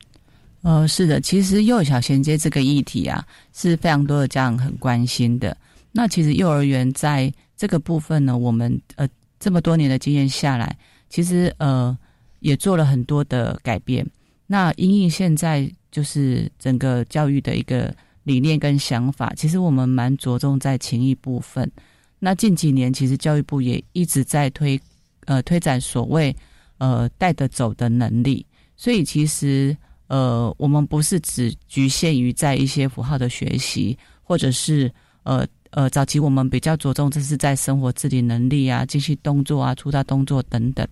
[0.62, 5.56] 呃，是的，其实幼小衔接这个议题啊，是非常多的家长很关心的。
[5.90, 9.08] 那其实幼儿园在这个部分呢，我们呃
[9.40, 10.76] 这么多年的经验下来，
[11.08, 11.98] 其实呃
[12.40, 14.06] 也做了很多的改变。
[14.46, 17.92] 那因应现在就是整个教育的一个。
[18.24, 21.70] 理念跟想法，其实我们蛮着重在情谊部分。
[22.18, 24.80] 那近几年，其实教育部也一直在推，
[25.26, 26.34] 呃，推展所谓
[26.78, 28.44] 呃带得走的能力。
[28.76, 29.76] 所以其实
[30.08, 34.90] 呃，我们不是只局限于在一些符号的学习，或者是
[35.22, 40.86] 呃呃，早期我们比较着重这是在生活自理能力啊、精细动作啊、粗大动作等等。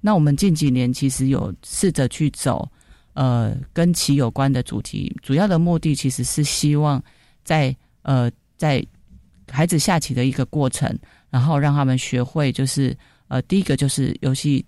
[0.00, 2.68] 那我们近几年其实有试着去走
[3.16, 7.02] 呃跟棋有关的主题，主要的目的其实是希望
[7.42, 8.80] 在呃在
[9.50, 10.96] 孩子下棋的一个过程，
[11.30, 14.64] 然后让他们学会就是呃第一个就是游戏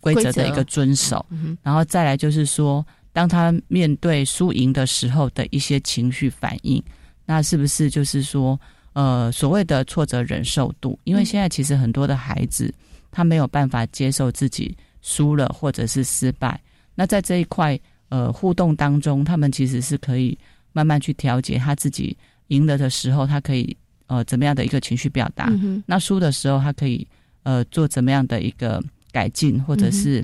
[0.00, 1.26] 规则的一个遵守，
[1.62, 2.82] 然后再来就是说。
[3.12, 6.80] 当他面对输赢的时候的一些情绪反应，
[7.26, 8.58] 那是不是就是说，
[8.92, 10.96] 呃，所谓的挫折忍受度？
[11.02, 12.72] 因为现在其实很多的孩子
[13.10, 16.62] 他没有办法接受自己输了或者是失败。
[17.00, 20.38] 那在这一块呃互动当中，他们其实是可以
[20.74, 22.14] 慢慢去调节他自己
[22.48, 23.74] 赢了的时候，他可以
[24.06, 25.50] 呃怎么样的一个情绪表达？
[25.86, 27.08] 那输的时候，他可以
[27.42, 30.22] 呃做怎么样的一个改进或者是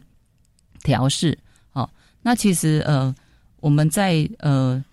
[0.83, 1.39] 调试？
[1.71, 3.15] 好那其实呃，
[3.61, 4.85] 我们在呃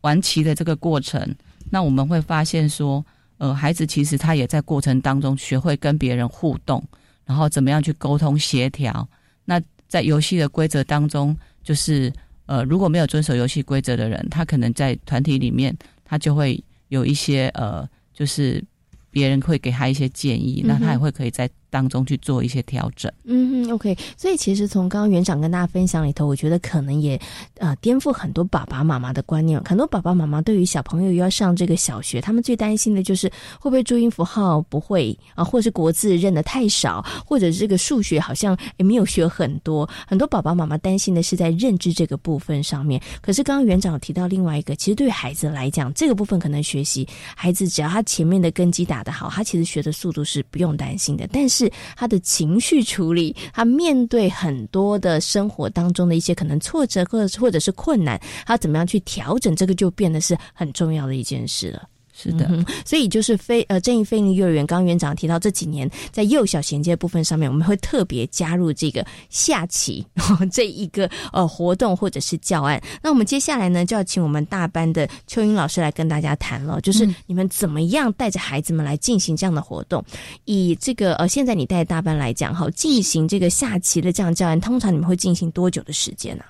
[0.00, 1.22] 玩棋的这个过程，
[1.68, 3.04] 那我们会发现说，
[3.36, 6.82] 呃，孩子其实他也在过程当中学会跟别人互动，
[7.26, 9.06] 然后怎么样去沟通协调。
[9.44, 9.60] 那
[9.92, 12.10] 在游戏的规则当中，就是
[12.46, 18.64] 呃，如果没有遵守游戏规则的人，他可能在团体里面，他就会有一些呃，就是
[19.10, 21.46] 别人会给他一些建议，那他也会可以在。
[21.72, 23.96] 当中去做一些调整，嗯，OK。
[24.14, 27.18] 所以其实从刚刚园长跟大家分享里头，我觉得可能也
[27.56, 29.58] 呃颠覆很多爸爸妈妈的观念。
[29.64, 33.26] 很多爸爸妈妈对于小朋友要上这个小学，他们最担心的就是
[33.58, 39.88] 会不会注音符号不会啊，或是国字认得太少，或者这个数学好像也没有学很多。
[40.06, 43.00] 很多爸爸妈妈担心的是在认知这个部分上面。
[43.22, 51.26] 可是刚刚园长提到另外一个，其实对于孩子来讲，这个部分可能学习孩子只要他前面的根基打得好，他其实学的速度是不用担心的。
[51.32, 61.88] 但是是他的情绪处理，他面对很多的生活当中的一些可能挫折，或者或者是困难，他怎么样去调整，这个就变得是很重要的一件事了。
[62.14, 62.46] 是的，
[62.84, 70.04] 所以就是非呃正义非利幼儿园，刚刚园长提到这几年在幼小衔接部分上面，我们会特别加入这个下棋
[70.52, 72.80] 这一个呃活动或者是教案。
[73.02, 80.04] 那我们接下来呢，就要请我们大班的秋英老师来跟大家谈了，就是你们怎么样带着孩子们来进行这样的活动？
[80.44, 86.44] 以这个呃现在你带大班来讲哈，进行这个下棋的这样教案，通常你们会进行多久的时间呢？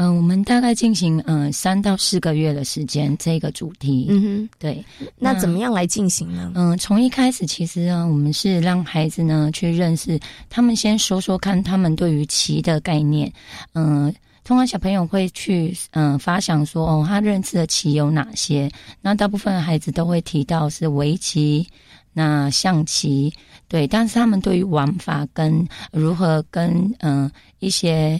[0.00, 4.06] 嗯，我们大概进行嗯三到四个月的时间，这个主题。
[4.08, 4.84] 嗯哼，对。
[5.18, 6.52] 那怎么样来进行呢？
[6.54, 10.16] 嗯，从一开始其实呢，我们是让孩子呢去认识，
[10.48, 13.32] 他们先说说看他们对于棋的概念。
[13.72, 18.70] 嗯，通常小朋友会去嗯发想说哦，他认识的棋有哪些？
[19.02, 21.66] 那大部分孩子都会提到是围棋、
[22.12, 23.34] 那象棋，
[23.66, 23.84] 对。
[23.84, 28.16] 但是他们对于玩法跟如何跟嗯一些。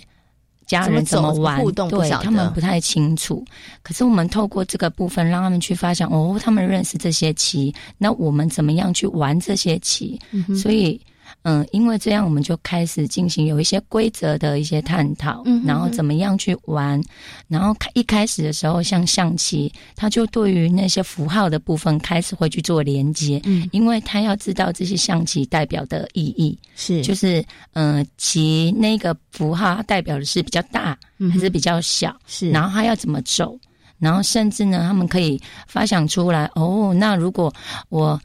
[0.68, 1.64] 家人怎么玩？
[1.72, 3.44] 对他们不太清楚。
[3.82, 10.20] 可是我们透过这个部分，让他们去发现哦，他们认识这些棋，那我们怎么样去玩这些棋？
[10.54, 11.00] 所以。
[11.42, 17.00] 嗯，因为这样我们就开始进行有一些规则的一些探讨，然后怎么样去玩，
[17.46, 30.98] 然后开一开始的时候，像象棋，他就对于那些符号的部分开始会去做连接，嗯，因为他要知道这些象棋代表的意义是，就是嗯，棋那个符号代表的是比较大
[31.32, 33.58] 还是比较小，是，然后他要怎么走，
[33.98, 37.50] 然后甚至呢，他们可以发想出来，哦，那如果
[37.88, 38.20] 我。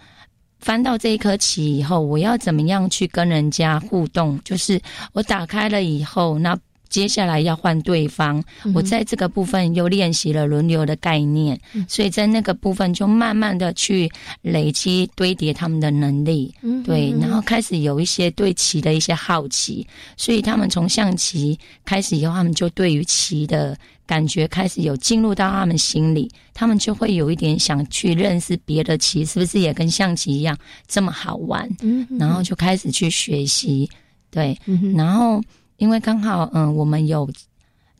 [0.63, 4.39] 翻到这一颗棋以后，我要怎么样去跟人家互动？
[4.45, 4.79] 就是
[5.11, 6.57] 我打开了以后，那
[6.89, 8.41] 接下来要换对方。
[8.73, 14.09] 我在这个部分又练习了轮流的概念，所以在那个部分就慢慢的去
[14.41, 16.53] 累积堆叠他们的能力。
[16.85, 23.77] 对，然后开始有一些对棋的一些好奇，所以他们从象棋开始以后，他们就对于棋的。
[24.05, 31.69] 感觉开始有进入到他们心里，他们就会有一点想去认识别的棋，是不是也跟象棋一样这么好玩？
[31.81, 33.89] 嗯，然后就开始去学习，
[34.29, 34.57] 对，
[34.95, 35.41] 然后
[35.77, 37.29] 因为刚好嗯，我们有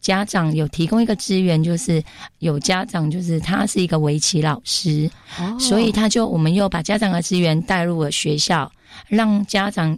[0.01, 2.03] 家长有提供一个资源，就是
[2.39, 5.09] 有家长就是他是一个围棋老师，
[5.59, 8.71] 所以他就我们又把家长的资源带入了学校，
[9.07, 9.97] 让家长。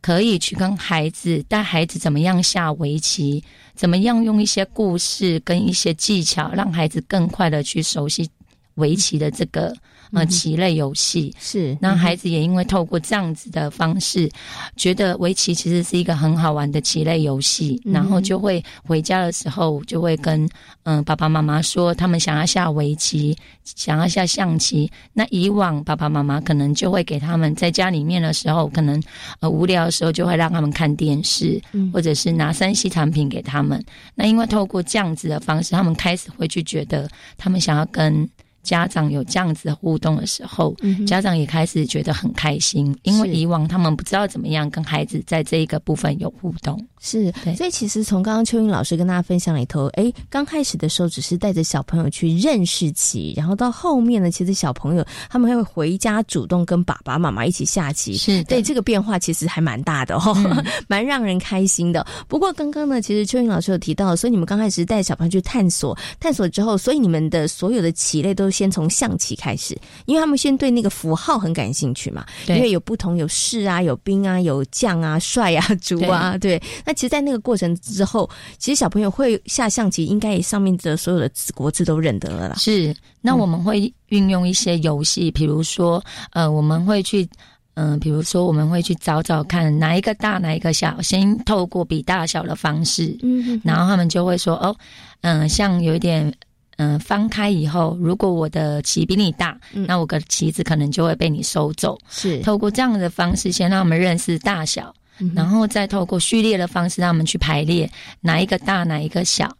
[0.00, 3.42] 可以去跟孩子带孩子怎么样下围棋，
[3.74, 8.28] 怎么样用一些故事跟一些技巧，让孩子更快的去熟悉
[8.74, 9.74] 围棋的这个
[10.12, 11.34] 呃棋类游戏。
[11.38, 14.30] 是，那孩子也因为透过这样子的方式，
[14.76, 20.48] 觉得围棋其实是一个很好玩的棋类游戏，然后就会回家的时候就会跟
[20.84, 24.90] 嗯爸爸妈妈说，他们想要下围棋，想要下象棋。
[25.12, 29.02] 那以往爸爸妈妈可能就会给他们在家里面的时候，可能
[29.40, 31.60] 呃无聊的时候就会让他们看电视，
[31.92, 33.82] 或者是拿三 C 产品给他们。
[34.14, 38.28] 那因为透过这样子的方式，他们开始会去觉得，他们想要跟。
[38.62, 40.74] 家长有这样子的互动的时候，
[41.06, 46.86] 家长也开始觉得很开心，因为以往他们不知道怎么样跟孩子在这一个部分有互动。
[47.00, 58.18] 是，所以其实从刚刚秋英老师跟大家分享里头，哎，刚开始的时候只是带着小朋友去认识棋，然后到后面呢，其实小朋友他们会回家主动跟爸爸妈妈一起下棋。
[58.18, 60.36] 是对这个变化其实还蛮大的哦，
[60.88, 62.06] 蛮让人开心的。
[62.28, 69.74] 不过刚刚呢，其实秋英老师有提到，所以你们刚开始带小朋友去探索，探索之后，所以你们的所有的棋类都先从象棋开始，
[70.04, 76.60] 因为他们先对那个符号很感兴趣嘛，因为有不同有士啊，有兵啊，有将啊，帅啊， 卒啊，对。
[76.90, 78.28] 那其实，在那个过程之后，
[78.58, 82.56] 其实小朋友会下象棋，应该也上面的所有的字国字都认得了啦。
[82.56, 87.28] 是，那我们会运用一些游戏，比如说，呃，我们会去，
[87.74, 94.74] 嗯，比如说我们会去找找看哪一个大，哪一个小，先透过比大小的方式，嗯，然后他们就会说，哦，
[95.20, 96.34] 嗯，像有一点。
[96.82, 101.98] 嗯，翻开以后，如果我的棋比你大，那我的棋子可能就会被你收走。
[102.08, 104.90] 是透过这样的方式，先让我们认识大小，
[105.34, 107.90] 然后再透过序列的方式，让他们去排列
[108.20, 109.56] 哪一个大，哪一个小。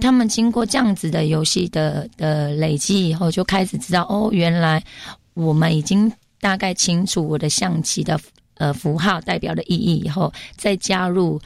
[0.00, 4.82] 他们经过这样子的游戏的的累积以后，就开始知道哦，原来
[5.34, 8.18] 我们已经大概清楚我的象棋的
[8.56, 11.40] 呃符号代表的意义以后，再加入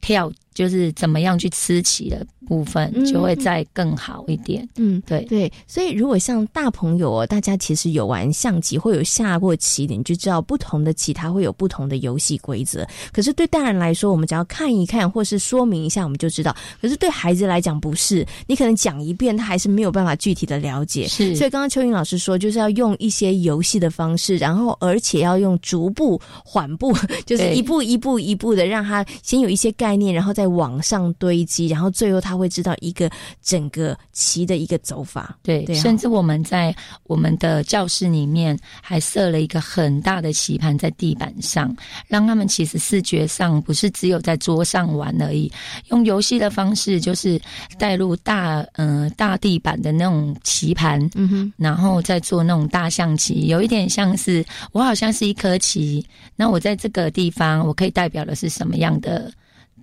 [0.00, 0.32] 跳。
[0.58, 4.68] 就是怎么样去吃棋的部分，就会再更好一点。
[4.74, 5.52] 嗯，对对。
[5.68, 12.84] 所以如果像大朋友哦，大家其实有玩象棋，会有下过棋的，你就知道不同的棋它会有不同的游戏规则。
[13.12, 16.56] 可是对大人来说，我们只要看一看，或是说明一下，我们就知道。
[16.82, 21.06] 可是对孩子来讲，不是你可能讲一遍，他还是没有办法具体的了解。
[21.06, 21.36] 是。
[21.36, 26.92] 所以刚刚秋云老师说，就是要用一些游戏的方式，然后而且要用逐步缓步，
[27.24, 30.47] 就是一步一步一步的，让他先有一些概念，然后再。
[30.48, 33.10] 往上堆积，然后最后他会知道一个
[33.42, 35.38] 整个棋的一个走法。
[35.42, 36.74] 对，甚至我们在
[37.04, 41.74] 我们的教室里面还设了一个很大的棋盘在地板上，
[42.06, 45.50] 让他们其实视觉上不是只有在桌上玩而已，
[45.90, 47.40] 用游戏的方式就是
[47.78, 56.04] 带入大嗯大地板的那种棋盘，嗯哼，然后再做那种大象棋，有一点像是我好像是一颗棋，
[56.36, 59.30] 那我在这个地方我可以代表的是什么样的？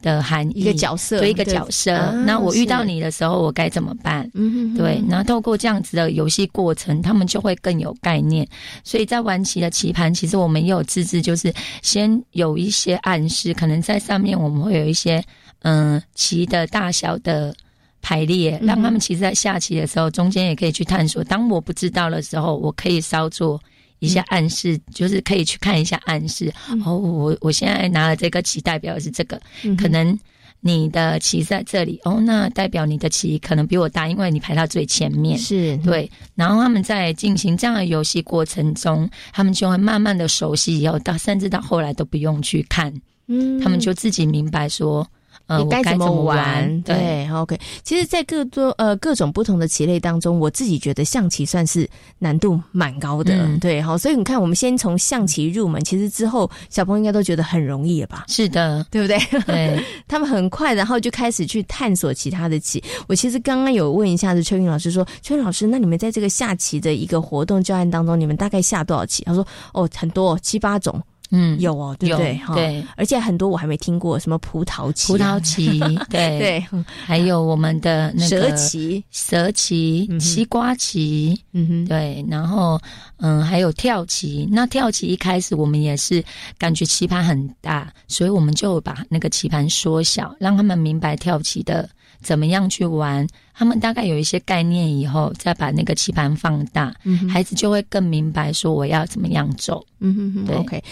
[0.05, 1.91] 的含义，一个角色，对一个角色。
[2.27, 4.29] 那我遇到你的时候，我该怎么办？
[4.35, 5.03] 嗯，对。
[5.09, 8.47] 然后透过这样子的游戏过程，他们就会更有概念。
[8.83, 11.51] 所以在玩棋的棋盘，其实我们也有自制，就是
[11.81, 15.23] 先有一些暗示，可能在上面我们会有一些
[15.63, 17.51] 嗯棋的大小的
[17.99, 21.23] 排列，让他们其实，在下棋的时候，中间也可以去探索。
[21.23, 23.59] 当我不知道的时候，我可以稍作。
[24.05, 26.53] 一下暗示，就是可以去看一下暗示。
[26.85, 29.41] 哦，我我现在拿了这个棋，代表的是这个。
[29.77, 30.17] 可能
[30.61, 35.37] 你的棋在这里，哦，那代表你的棋可能比我大，因为你排到最前面。
[35.37, 36.09] 是对。
[36.35, 42.93] 然后他们在进行这样的游戏过程中，他们就会慢慢的熟悉，以后到甚至到后来都不用去看，
[43.27, 45.07] 嗯，他们就自己明白说。
[45.47, 46.81] 你该怎么玩？
[46.81, 47.59] 对，OK。
[47.83, 51.87] 其实，在各多呃各种不同的棋类当中，我自己觉得象棋算是
[52.17, 53.47] 难度蛮高的。
[53.59, 58.25] 对，好，所以你看，我们先从象棋入门，其实之后小朋友应该都觉得很容易了吧？
[58.27, 59.19] 是的，对不对？
[59.45, 62.83] 对， 他们很快，然后就开始去探索其他的棋。
[63.07, 71.01] 我其实刚刚有问一下子邱云老师说：“邱云老师，那你们在这个下棋的一个活动教案当中，你们大概下多少棋？”他说：“哦，很多，七八种。”
[71.37, 72.39] 嗯，有哦，对不对？
[72.53, 75.79] 对，而且很多我还没听过，什么葡萄棋、葡萄棋，
[76.09, 76.39] 对。
[76.39, 76.65] 对，
[77.05, 82.79] 还有我们的那个蛇棋、蛇棋、西瓜棋，嗯哼，对，然后
[83.17, 84.47] 嗯，还有跳棋。
[84.49, 86.23] 那跳棋一开始我们也是
[86.57, 91.89] 感觉棋盘很大，所以我们就把那个棋盘缩小，让他们明白跳棋的。
[92.25, 93.27] 怎么样去玩？
[93.53, 96.91] 他们大概有一些概念以后，再把那个棋盘放大，
[97.29, 99.85] 孩子就会更明白说我要怎么样走。
[99.99, 100.83] 嗯哼哼，对，OK。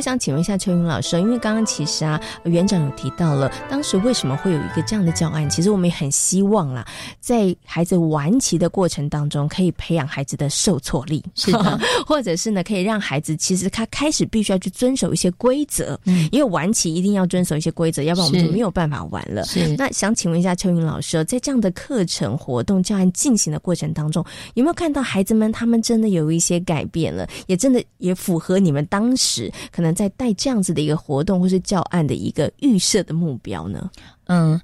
[0.00, 5.48] 我想请问一下秋云老师，因为刚刚其实啊，园长有提到了，当时为什么会有一个这样的教案？
[5.50, 6.88] 其实我们也很希望啦，
[7.20, 19.44] 在孩子玩棋的过程当中，可以培养孩子的受挫力， 是的，或者是呢，可以让孩子其实他开始必须要去遵守一些规则，嗯，因为玩棋一定要遵守一些规则，要不然我们就没有办法玩了。
[19.44, 24.24] 是，那想请问一下秋云老师，在这样的课程活动教案进行的过程当中，
[24.54, 33.90] 有没有看到孩子们他们真的有一些改变了，也真的也符合你们当时可能在带这样子的一个活动或是教案的一个预设的目标呢？
[34.26, 34.60] 嗯。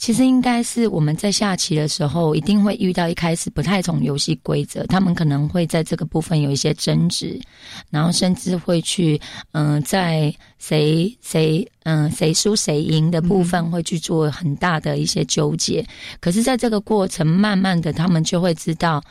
[0.00, 7.36] 其实应该是我们在下棋的时候，一定会遇到一开始不太懂游戏规则，他们可能会在这个部分有一些争执，
[7.90, 11.68] 然后甚至会去，嗯，在谁谁。
[11.90, 15.82] 嗯，谁输谁赢的部分会去做很大的一些纠结，
[16.20, 19.02] 可是，在这个过程，慢慢的，他们就会知道，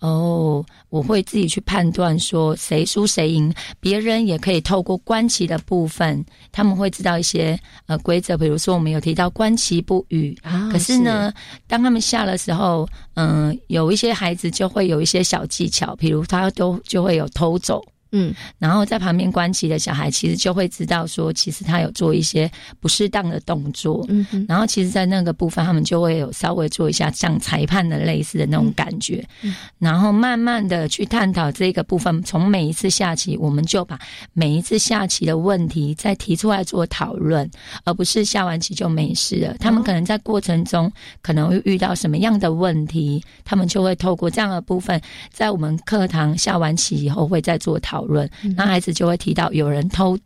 [0.00, 3.54] 哦，我会自己去判断说谁输谁赢。
[3.78, 7.56] 别人也可以透过观棋的部分，他们会知道一些
[7.86, 10.36] 呃规则，比如说我们有提到观棋不语，
[10.72, 11.32] 可是呢，
[11.68, 17.80] 当他们下的时候，嗯，有一些孩子就会有一些小技巧，比如他都就会有偷走。
[18.16, 22.48] 嗯，然后在旁边观棋的小孩，其实就会知道说，其实他有做一些
[22.78, 24.06] 不适当的动作。
[24.08, 29.24] 嗯，然后其实，在那个部分，他们就会有稍微做一下像裁判的类似的那种感觉。
[29.42, 32.22] 嗯，然后慢慢的去探讨这个部分。
[32.22, 33.98] 从每一次下棋，我们就把
[34.32, 37.50] 每一次下棋的问题再提出来做讨论，
[37.82, 39.56] 而不是下完棋就没事了。
[39.58, 40.90] 他们可能在过程中
[41.20, 45.00] 可能会遇到什么样的问题，他们就会透过这样的部分，
[45.32, 48.03] 在我们课堂下完棋以后，会再做讨。
[48.04, 50.18] 论，那孩子就会提到有人偷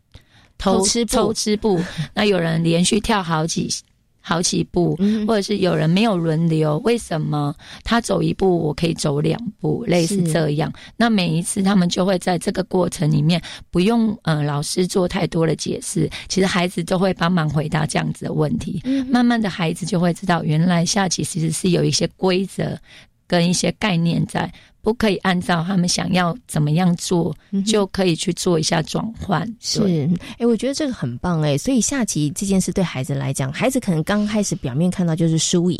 [0.57, 1.79] 偷吃偷吃布，
[2.13, 3.69] 那有人连续跳好几
[4.21, 10.71] 好几步，或者是有人没有轮流，为什么他走一步我可以走两步，类似这样。
[10.97, 18.83] 那每一次他们就会在这个过程里面不用呃老师做太多的解释，其实孩子都会帮忙回答这样子的问题。
[19.07, 22.77] 慢慢的孩子就会知道，原来下棋其实是有一些规则
[23.25, 24.51] 跟一些概念在。
[24.81, 29.45] 不可以按照他们想要怎么样做，就可以去做一下转换。
[29.59, 31.57] 是，哎，我觉得这个很棒哎。
[31.57, 35.77] 所以下棋这件事对孩子来讲，孩子可能刚开始表面看到就是输赢，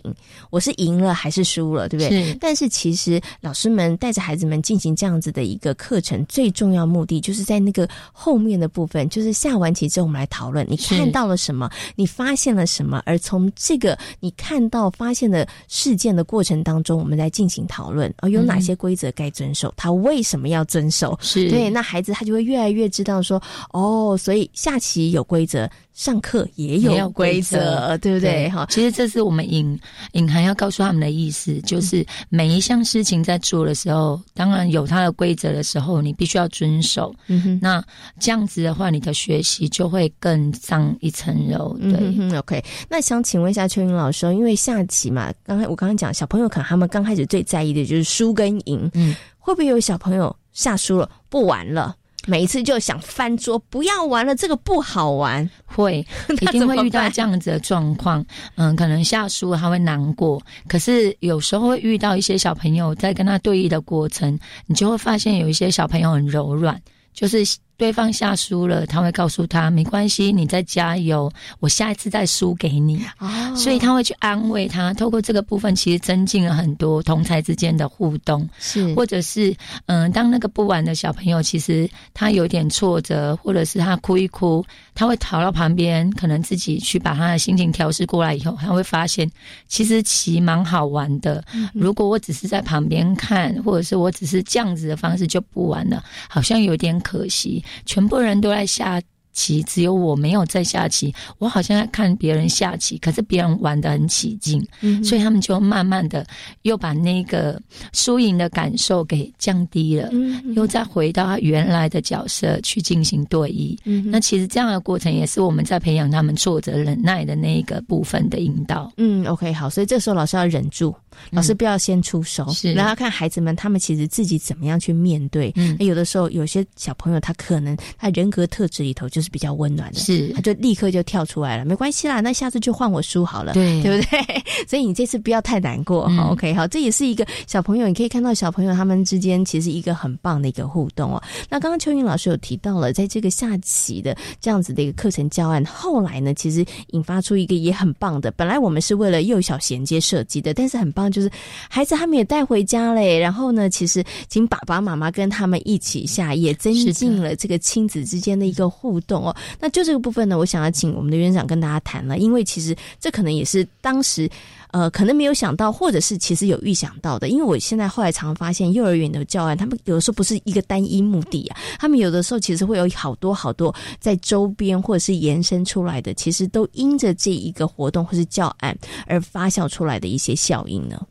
[0.50, 2.26] 我是赢了还是输了，对不对？
[2.26, 2.38] 是。
[2.42, 18.89] 但是其实老师们带着孩子们进行这样子的一个课程，最重要目的就是在那个后面的部分，就是下完棋之后，我们来讨论你看到了什么，你发现了什么，而从这个你看到发现的事件的过程当中，我们来进行讨论，哦，有哪些规。
[18.90, 21.16] 规则该遵守，他为什么要遵守？
[21.22, 23.40] 是对，那孩子他就会越来越知道说，
[23.72, 25.70] 哦，所以下棋有规则。
[25.94, 28.48] 上课也有规则，对不对？
[28.50, 29.78] 哈，其实这是我们隐
[30.14, 37.14] 隐含要告诉他们的意思，就是每一项事情在做的时候，当然有它的规则的时候，你必须要遵守。
[37.28, 37.84] 嗯哼，那
[38.18, 41.78] 这样子的话，你的学习就会更上一层楼。
[41.78, 42.64] 对，OK。
[42.88, 51.96] 那想请问一下邱云老师，因为下棋嘛，刚才我刚刚讲，小朋友可能他们刚开始最在意的就是输跟赢，嗯，会不会有小朋友下输了不玩了？
[52.28, 55.50] 每一次就想翻桌，不要玩了，这个不好玩。
[55.66, 56.06] 会
[56.42, 58.24] 一定会遇到这样子的状况，
[58.56, 60.40] 嗯，可能下输他会难过。
[60.68, 66.80] 可是有时候会遇到一些小朋友在跟他对弈的过程，你就会发现有一些小朋友很柔软，
[67.14, 67.44] 就是。
[67.80, 73.02] 对方下输了，他会告诉他没关系，你再加油，我下一次再输给你。
[73.20, 74.94] 哦，所以他会去安慰他。
[74.96, 78.48] 透过这个部分，其实增进了很多同才之间的互动。
[78.60, 79.56] 是，或者是
[79.86, 84.62] 嗯，当那个不玩的小朋友，其实他有点挫折，或者是他哭一哭，
[84.94, 89.32] 他会逃到旁边，可能自己去把他的心情调试过来以后，他会发现
[89.70, 91.42] 其实棋蛮好玩的。
[91.74, 97.64] 如果我只是在旁边看，或者是我只是这样子的方式就不玩了，好像有点可惜。
[97.86, 99.02] 全部人都在下。
[99.32, 104.62] 棋只有我没有在下棋，我好像在看别人下棋，可是别人玩的很起劲，
[105.02, 106.26] 所以他们就慢慢的
[106.64, 107.62] 又把那个
[107.94, 110.10] 输赢的感受给降低了，
[110.56, 113.78] 又再回到他原来的角色去进行对弈。
[114.10, 118.92] 那其实这样的过程也是我们在培养他们挫折忍耐的那一个部分的引导。
[118.98, 120.94] 嗯，OK，好，所以这时候老师要忍住，
[121.32, 125.54] 老师不要先出手，是然后看孩子们他们其实自己怎么样去面对。
[125.56, 129.30] 嗯有的时候有些小朋友他可能他人格特质里头就是。
[129.30, 134.44] 比较温暖的，是他就立刻就跳出来了，没关系啦，那下次就换我输好了，对 对不对？
[134.68, 141.22] 所以你这次不要太难过，好，OK，好，这也是一个小朋友，你可以看到小朋友他们之间其实一个很棒的一个互动哦。
[141.48, 151.30] 那刚刚秋云老师有提到了，在这个下棋的这样子的一个课程教案，后来呢，其实引发出一个也很棒的，本来我们是为了幼小衔接设计的，但是很棒，就是
[151.70, 159.36] 孩子他们也带回家嘞，然后呢，其实请爸爸妈妈跟他们一起下，也增进了这个亲子之间的一个互动哦。
[159.60, 164.28] 那就这个部分呢，我想要请我们的院长跟大家谈了，因为其实这可能也是当时。
[164.72, 181.02] 呃，可能没有想到，或者是其实有预想到的，因为我现在后来常发现，幼儿园的教案，他们有的时候不是一个单一目的啊，他们有的时候其实会有好多好多在周边或者是延伸出来的，其实都因着这一个活动或是教案而发酵出来的一些效应呢。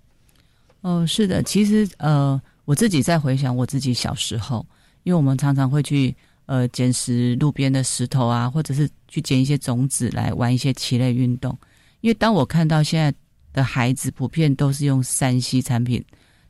[0.82, 4.64] 哦，是的，其实呃，我自己在回想我自己小时候，
[5.02, 6.14] 因为我们常常会去
[6.46, 11.58] 呃捡拾路边的石头啊，或者是去捡一些种子来玩一些棋类运动，
[12.02, 13.12] 因为当我看到现在。
[13.52, 16.04] 的孩子普遍都是用三 C 产品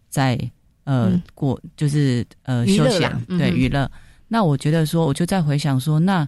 [0.08, 0.38] 在
[0.84, 3.90] 呃过，就是呃休闲对娱乐。
[4.26, 6.26] 那我觉得说，我就在回想说，那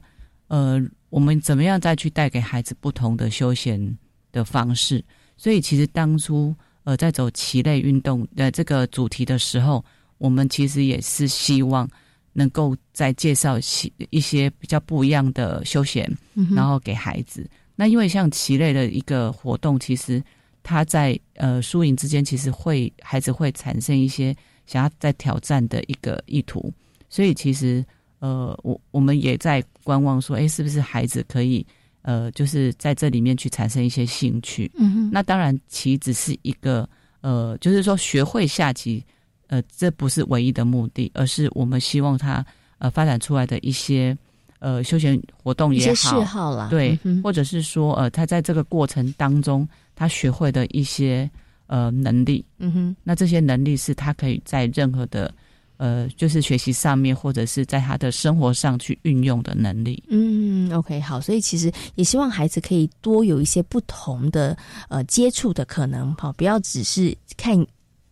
[0.48, 3.98] 呃我们怎么样再去带给孩子不同的休闲
[4.32, 5.04] 的方式？
[5.36, 6.54] 所以其实当初
[6.84, 9.84] 呃在走棋类运动的这个主题的时候，
[10.18, 11.88] 我们其实也是希望
[12.32, 13.62] 能够再介绍一
[14.10, 16.10] 一些比较不一样的休闲，
[16.54, 17.48] 然后给孩子。
[17.76, 20.22] 那因为像棋类的一个活动，其实。
[20.62, 24.36] 他在呃输赢之间，其实会孩子会产生一些
[24.66, 26.72] 想要在挑战的一个意图，
[27.08, 27.84] 所以其实
[28.18, 31.66] 呃我我们也在观望说，哎，是不是孩子可以
[32.02, 34.70] 呃就是在这里面去产生一些兴趣？
[34.76, 35.10] 嗯哼。
[35.10, 36.88] 那当然棋只是一个
[37.22, 39.04] 呃，就是说学会下棋，
[39.48, 42.44] 呃，这不是唯一的目的，而是我们希望他
[42.78, 44.16] 呃发展出来的一些
[44.58, 49.66] 呃休闲活动也好，嗜好了，对，或者是说呃他在这个过程当中。
[50.00, 51.30] 他学会的一些
[51.66, 55.30] 呃能力，嗯哼，那这些能力是他可以在任何的
[55.76, 60.02] 呃，就是学习上面，或者是在他的生活上去运用的能力。
[60.08, 64.56] 嗯，OK，好，所以其实也希望孩子可以多有一些不同的
[64.88, 67.54] 呃接触的可能，好，不要只是看。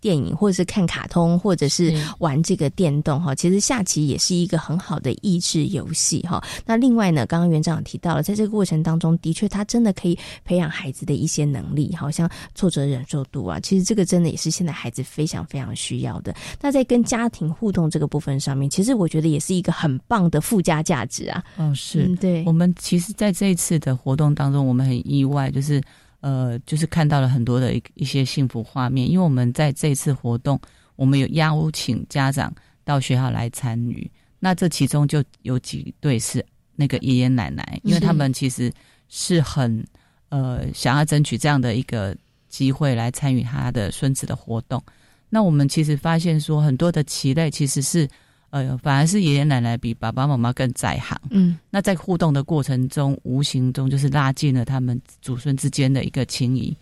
[0.01, 6.43] 电影或者是看卡通，或者是玩这个电动哈，其实下棋也是一个很好的益智游戏哈。
[6.65, 16.35] 那另外呢，刚刚园长提到了，在这个过程当中，的确他真的可以培养孩子的一些能力，好像挫折忍受度啊，其实这个真的也是现在孩子非常非常需要的。
[16.61, 21.43] 那在跟家庭互动这个部分上面，其实我觉得也是一个很棒的附加价值啊。
[21.57, 22.45] 哦，是对。
[22.47, 25.83] 我们其实在这一次的活动当中，我们很意外，就是。
[26.21, 30.61] 呃，就是看到了很多的一一些幸福画面，因为我们在这次活动，
[30.97, 32.53] 我们有邀请家长
[32.85, 34.11] 到学校来参与。
[34.39, 36.45] 那这其中就有几对是
[36.77, 38.73] 那个爷爷奶奶，因为他们其实
[39.09, 39.85] 是很
[40.29, 42.17] 呃想要争取这样的一个
[42.49, 44.83] 机会来参与他的孙子的活动。
[45.29, 48.09] 那我们其实发现说，很多的棋类其实是。
[48.51, 51.19] 呃，反而是爷爷奶奶比爸爸妈妈更在行。
[51.31, 56.77] 嗯，那在互动的过程中，无形中就是拉近了他们祖孙之间的一个情谊，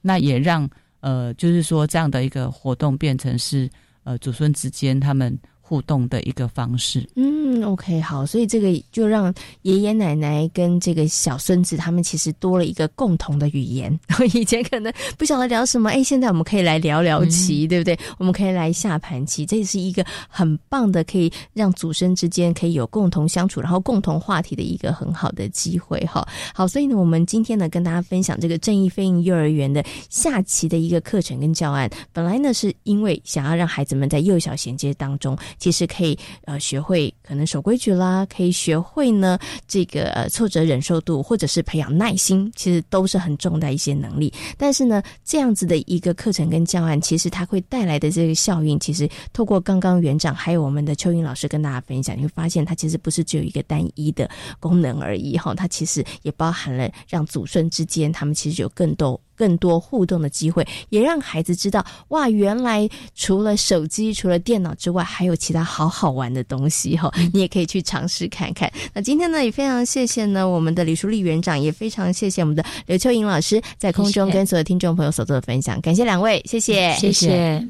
[0.00, 0.68] 那也让
[1.00, 3.68] 呃，就是说这样的一个活动变成是
[4.04, 5.38] 呃祖孙之间他们。
[5.70, 13.96] 互动的一个方式，嗯，OK，好，所以这个就让爷爷奶奶跟这个小孙子他们其实多了一个共同的语言。
[14.34, 17.96] 以前可能不晓得聊什么，哎，现在我们可以来聊聊棋，对不对？
[18.18, 26.00] 我们可以来下盘棋，这也是一个很棒的，可以让祖孙之间可以有共同相处，然后共同话题的一个很好的机会。
[26.00, 31.88] 哈，好，所以呢，我们今天呢跟大家分享这个正义飞鹰幼儿园的下棋的一个课程跟教案。
[32.12, 35.38] 本来呢是因为想要让孩子们在幼小衔接当中。
[35.60, 39.38] 其实可以呃学会可能守规矩啦，可以学会呢
[39.68, 44.32] 这个呃挫折忍受度，或者是培养耐心，其实都是很重的一些能力。
[44.58, 59.20] 但是呢，这样子的一个课程跟教案，其实它会带来的这个效应，其实透过刚刚园长还有我们的秋云老师跟大家分享，你会发现它其实不是只有一个单一的功能而已哈，它其实也包含了让祖孙之间他们其实有更多。
[59.40, 67.10] 更多互动的机会，也让孩子知道哇，原来除了手机、除了电脑之外，还有其他好好玩的东西哈。
[67.32, 68.70] 你也可以去尝试看看。
[68.92, 75.80] 那今天呢，也非常谢谢呢我们的李淑丽园长，也非常谢谢我们的刘秋莹老师在空中跟所有听众朋友所做的分享。
[75.80, 77.66] 感谢两位，谢谢，谢谢。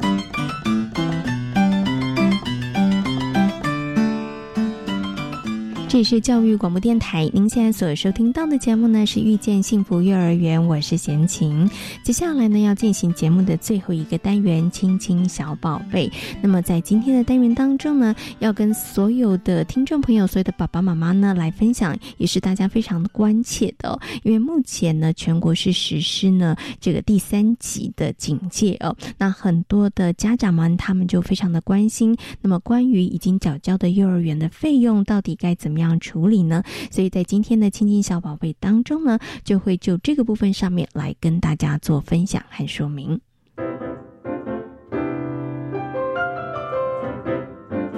[5.91, 11.69] 这里是教育广播电台，您现在所收听到的节目呢是遇见幸福幼儿园，我是贤琴。
[12.05, 16.09] 接下来呢要进行节目的最后一个单元——亲亲小宝贝。
[16.41, 23.99] 那么在今天的单元当中呢，要跟所有的听众朋友、所有的爸爸妈妈呢来分享，也是大家非常关切的。
[24.23, 32.17] 因为目前呢，全国是实施呢这个第三级的警戒哦，那很多的家长们他们就非常的关心。
[32.41, 35.80] 那么关于已经缴交的幼儿园的费用，到底该怎么？
[35.81, 36.63] 样处理呢？
[36.91, 43.21] 所以在今天的亲亲小宝贝当中呢，就会就这个部分上面来跟大家做分享和说明。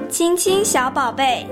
[0.08, 1.46] 亲亲小宝贝。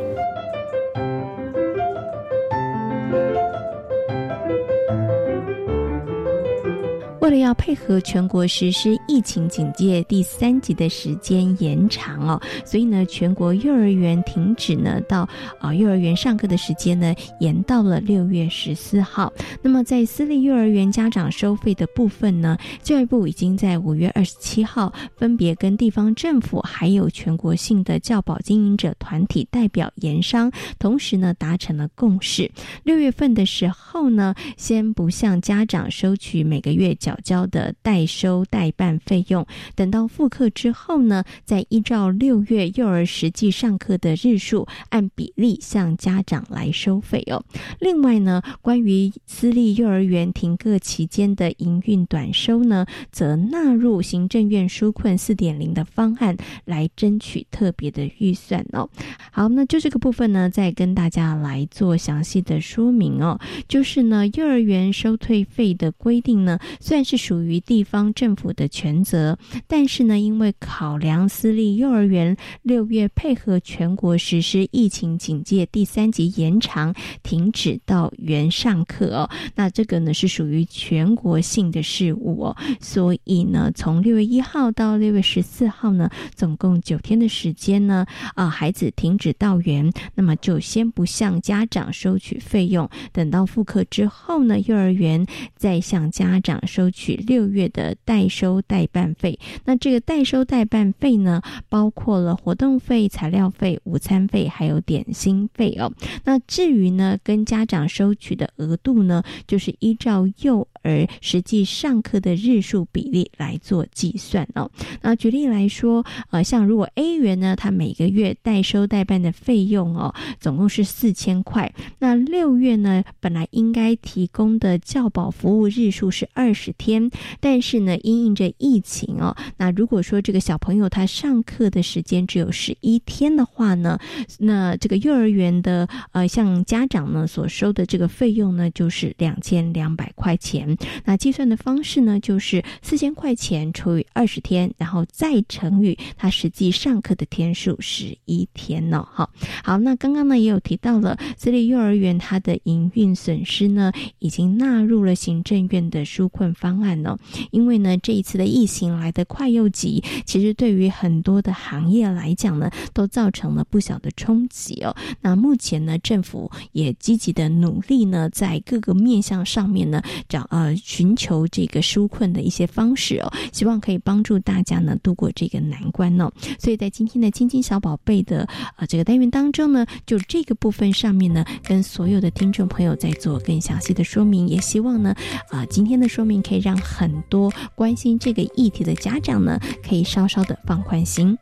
[7.30, 15.28] 为了要配合全国实施疫情警戒第三级的时间延长哦，所以呢，全国幼儿园停止呢到
[15.60, 19.32] 啊幼儿园上课的时间呢延到了六月十四号。
[19.62, 30.50] 那么在私立幼儿园家长收费的部分呢，教育部已经在五月二十七号分别跟地方政府还有全国性的教保经营者团体代表研商，
[30.80, 32.50] 同时呢达成了共识。
[32.82, 37.16] 六月份的时候呢，先不向家长收取每个月缴。
[37.20, 47.42] 交的代收代办费用，等到复课之后呢，再依照六月幼儿实际上课的日数，按比例向家长来收费哦。
[47.78, 58.88] 另外呢，关于私立幼儿园停课期间的营运短收呢，则纳入行政院纾困四点零的方案来争取特别的预算哦。
[59.30, 63.38] 好，那就这个部分呢，再跟大家来做详细的说明哦。
[63.68, 69.36] 就是呢，幼儿园收退费的规定呢，虽然是属于地方政府的权责，
[69.66, 76.94] 但是呢，因为考量私立幼儿园六月配合全国实施疫情警戒第三级延长，
[77.24, 88.06] 停止到园上课哦，那这个呢是属于全国性的事务哦，所以呢，从六月一号到六月十四号呢，总共九天的时间呢，
[88.36, 96.88] 啊，孩子停止到园，那么就先不向家长收取费用，等到复课之后呢，幼儿园再向家长收。
[96.90, 105.92] 取六月的代收代办费，那这个代收代办费呢，包括了活动费、材料费、午餐费，还有点心费哦。
[106.24, 114.70] 那至于呢，跟家长收取的额度呢，就是依照幼而实际上课的日数比例来做计算哦。
[115.00, 121.72] 那举例来说，呃，像如果 A 园呢，它每个月代收代办的费用哦，总共是四千块。
[121.98, 126.74] 那六月呢，本来应该提供的教保服务日数是二十。
[126.80, 127.10] 天，
[127.40, 133.98] 但是呢，因应着疫情哦，那如果说这个小朋友他上课的时间只有十一天的话呢，
[134.38, 140.69] 那这个幼儿园的呃，像家长呢所收的这个费用呢，就是两千两百块钱。
[141.04, 149.06] 那计算的方式呢，就是四千块钱除以二十天，然后再乘以他实际上课的天数十一天呢。
[149.12, 149.30] 好，
[149.62, 156.80] 好，那刚刚呢也有提到了私立幼儿园它的营运损失呢，已经纳入了行政院的纾困方。
[156.80, 157.18] 案呢？
[157.50, 164.96] 因为呢，这一次的疫情来得快又急，其实对于很多的行业来讲呢，都造成了不小的冲击哦。
[165.20, 176.30] 那目前呢，政府也积极的努力呢，在各个面向上面呢，找呃寻求这个纾困的一些方式哦，希望可以帮助大家呢度过这个难关哦。
[176.56, 185.12] 所以在今天的亲亲小宝贝的呃这个单元当中呢，就这个部分上面呢，跟所有的听众朋友在做更详细的说明，也希望呢，
[185.50, 186.60] 啊今天的说明可以。
[186.60, 191.34] 让很多关心这个议题的家长呢，可以稍稍的放宽心。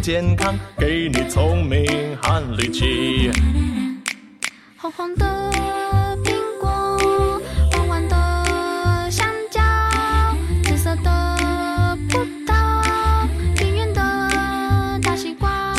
[0.00, 3.30] 健康，给你聪明和力气。
[4.78, 5.26] 红红的
[6.24, 6.98] 苹果，
[7.72, 9.60] 弯弯的香蕉，
[10.64, 13.28] 紫色的葡萄，
[13.60, 15.74] 圆圆的大西瓜，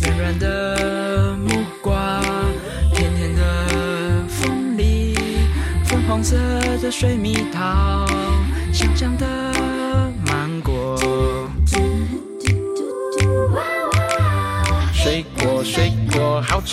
[0.00, 2.20] 软软的木瓜，
[2.92, 5.14] 甜甜的凤梨，
[5.84, 6.36] 粉红色
[6.82, 8.04] 的水蜜桃，
[8.72, 9.43] 香香的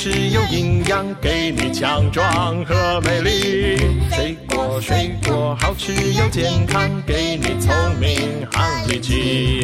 [0.04, 3.78] 吃有营养，给你强壮和美丽。
[4.10, 9.64] 水果水果好吃又健康，给你聪明和力气。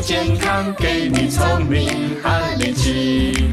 [0.00, 1.88] 健康，给你聪明
[2.22, 2.28] 和
[2.58, 3.43] 力气。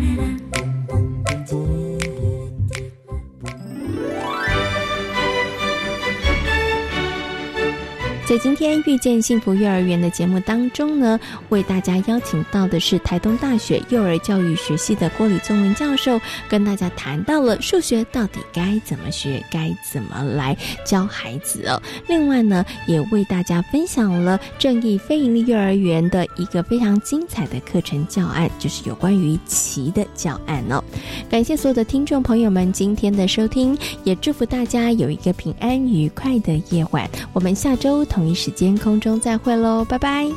[8.41, 11.19] 今天遇见幸福幼儿园的节目当中呢，
[11.49, 16.19] 为大家邀请到的是台东大学幼儿教育学系的郭李宗文教授，
[16.49, 21.79] 跟大家谈到了数学到底该怎么学，该怎么来教孩子哦。
[22.07, 30.83] 另外呢，也为大家分享了正义非营利幼儿园的一个非常精彩的课程教案，就是有关于棋的教案哦。
[31.29, 37.07] 感谢所有的听众朋友们今天的收听，也祝福大家有一个平安愉快的夜晚。
[37.33, 38.30] 我们下周同。
[38.33, 40.29] 时间空中再会喽拜拜。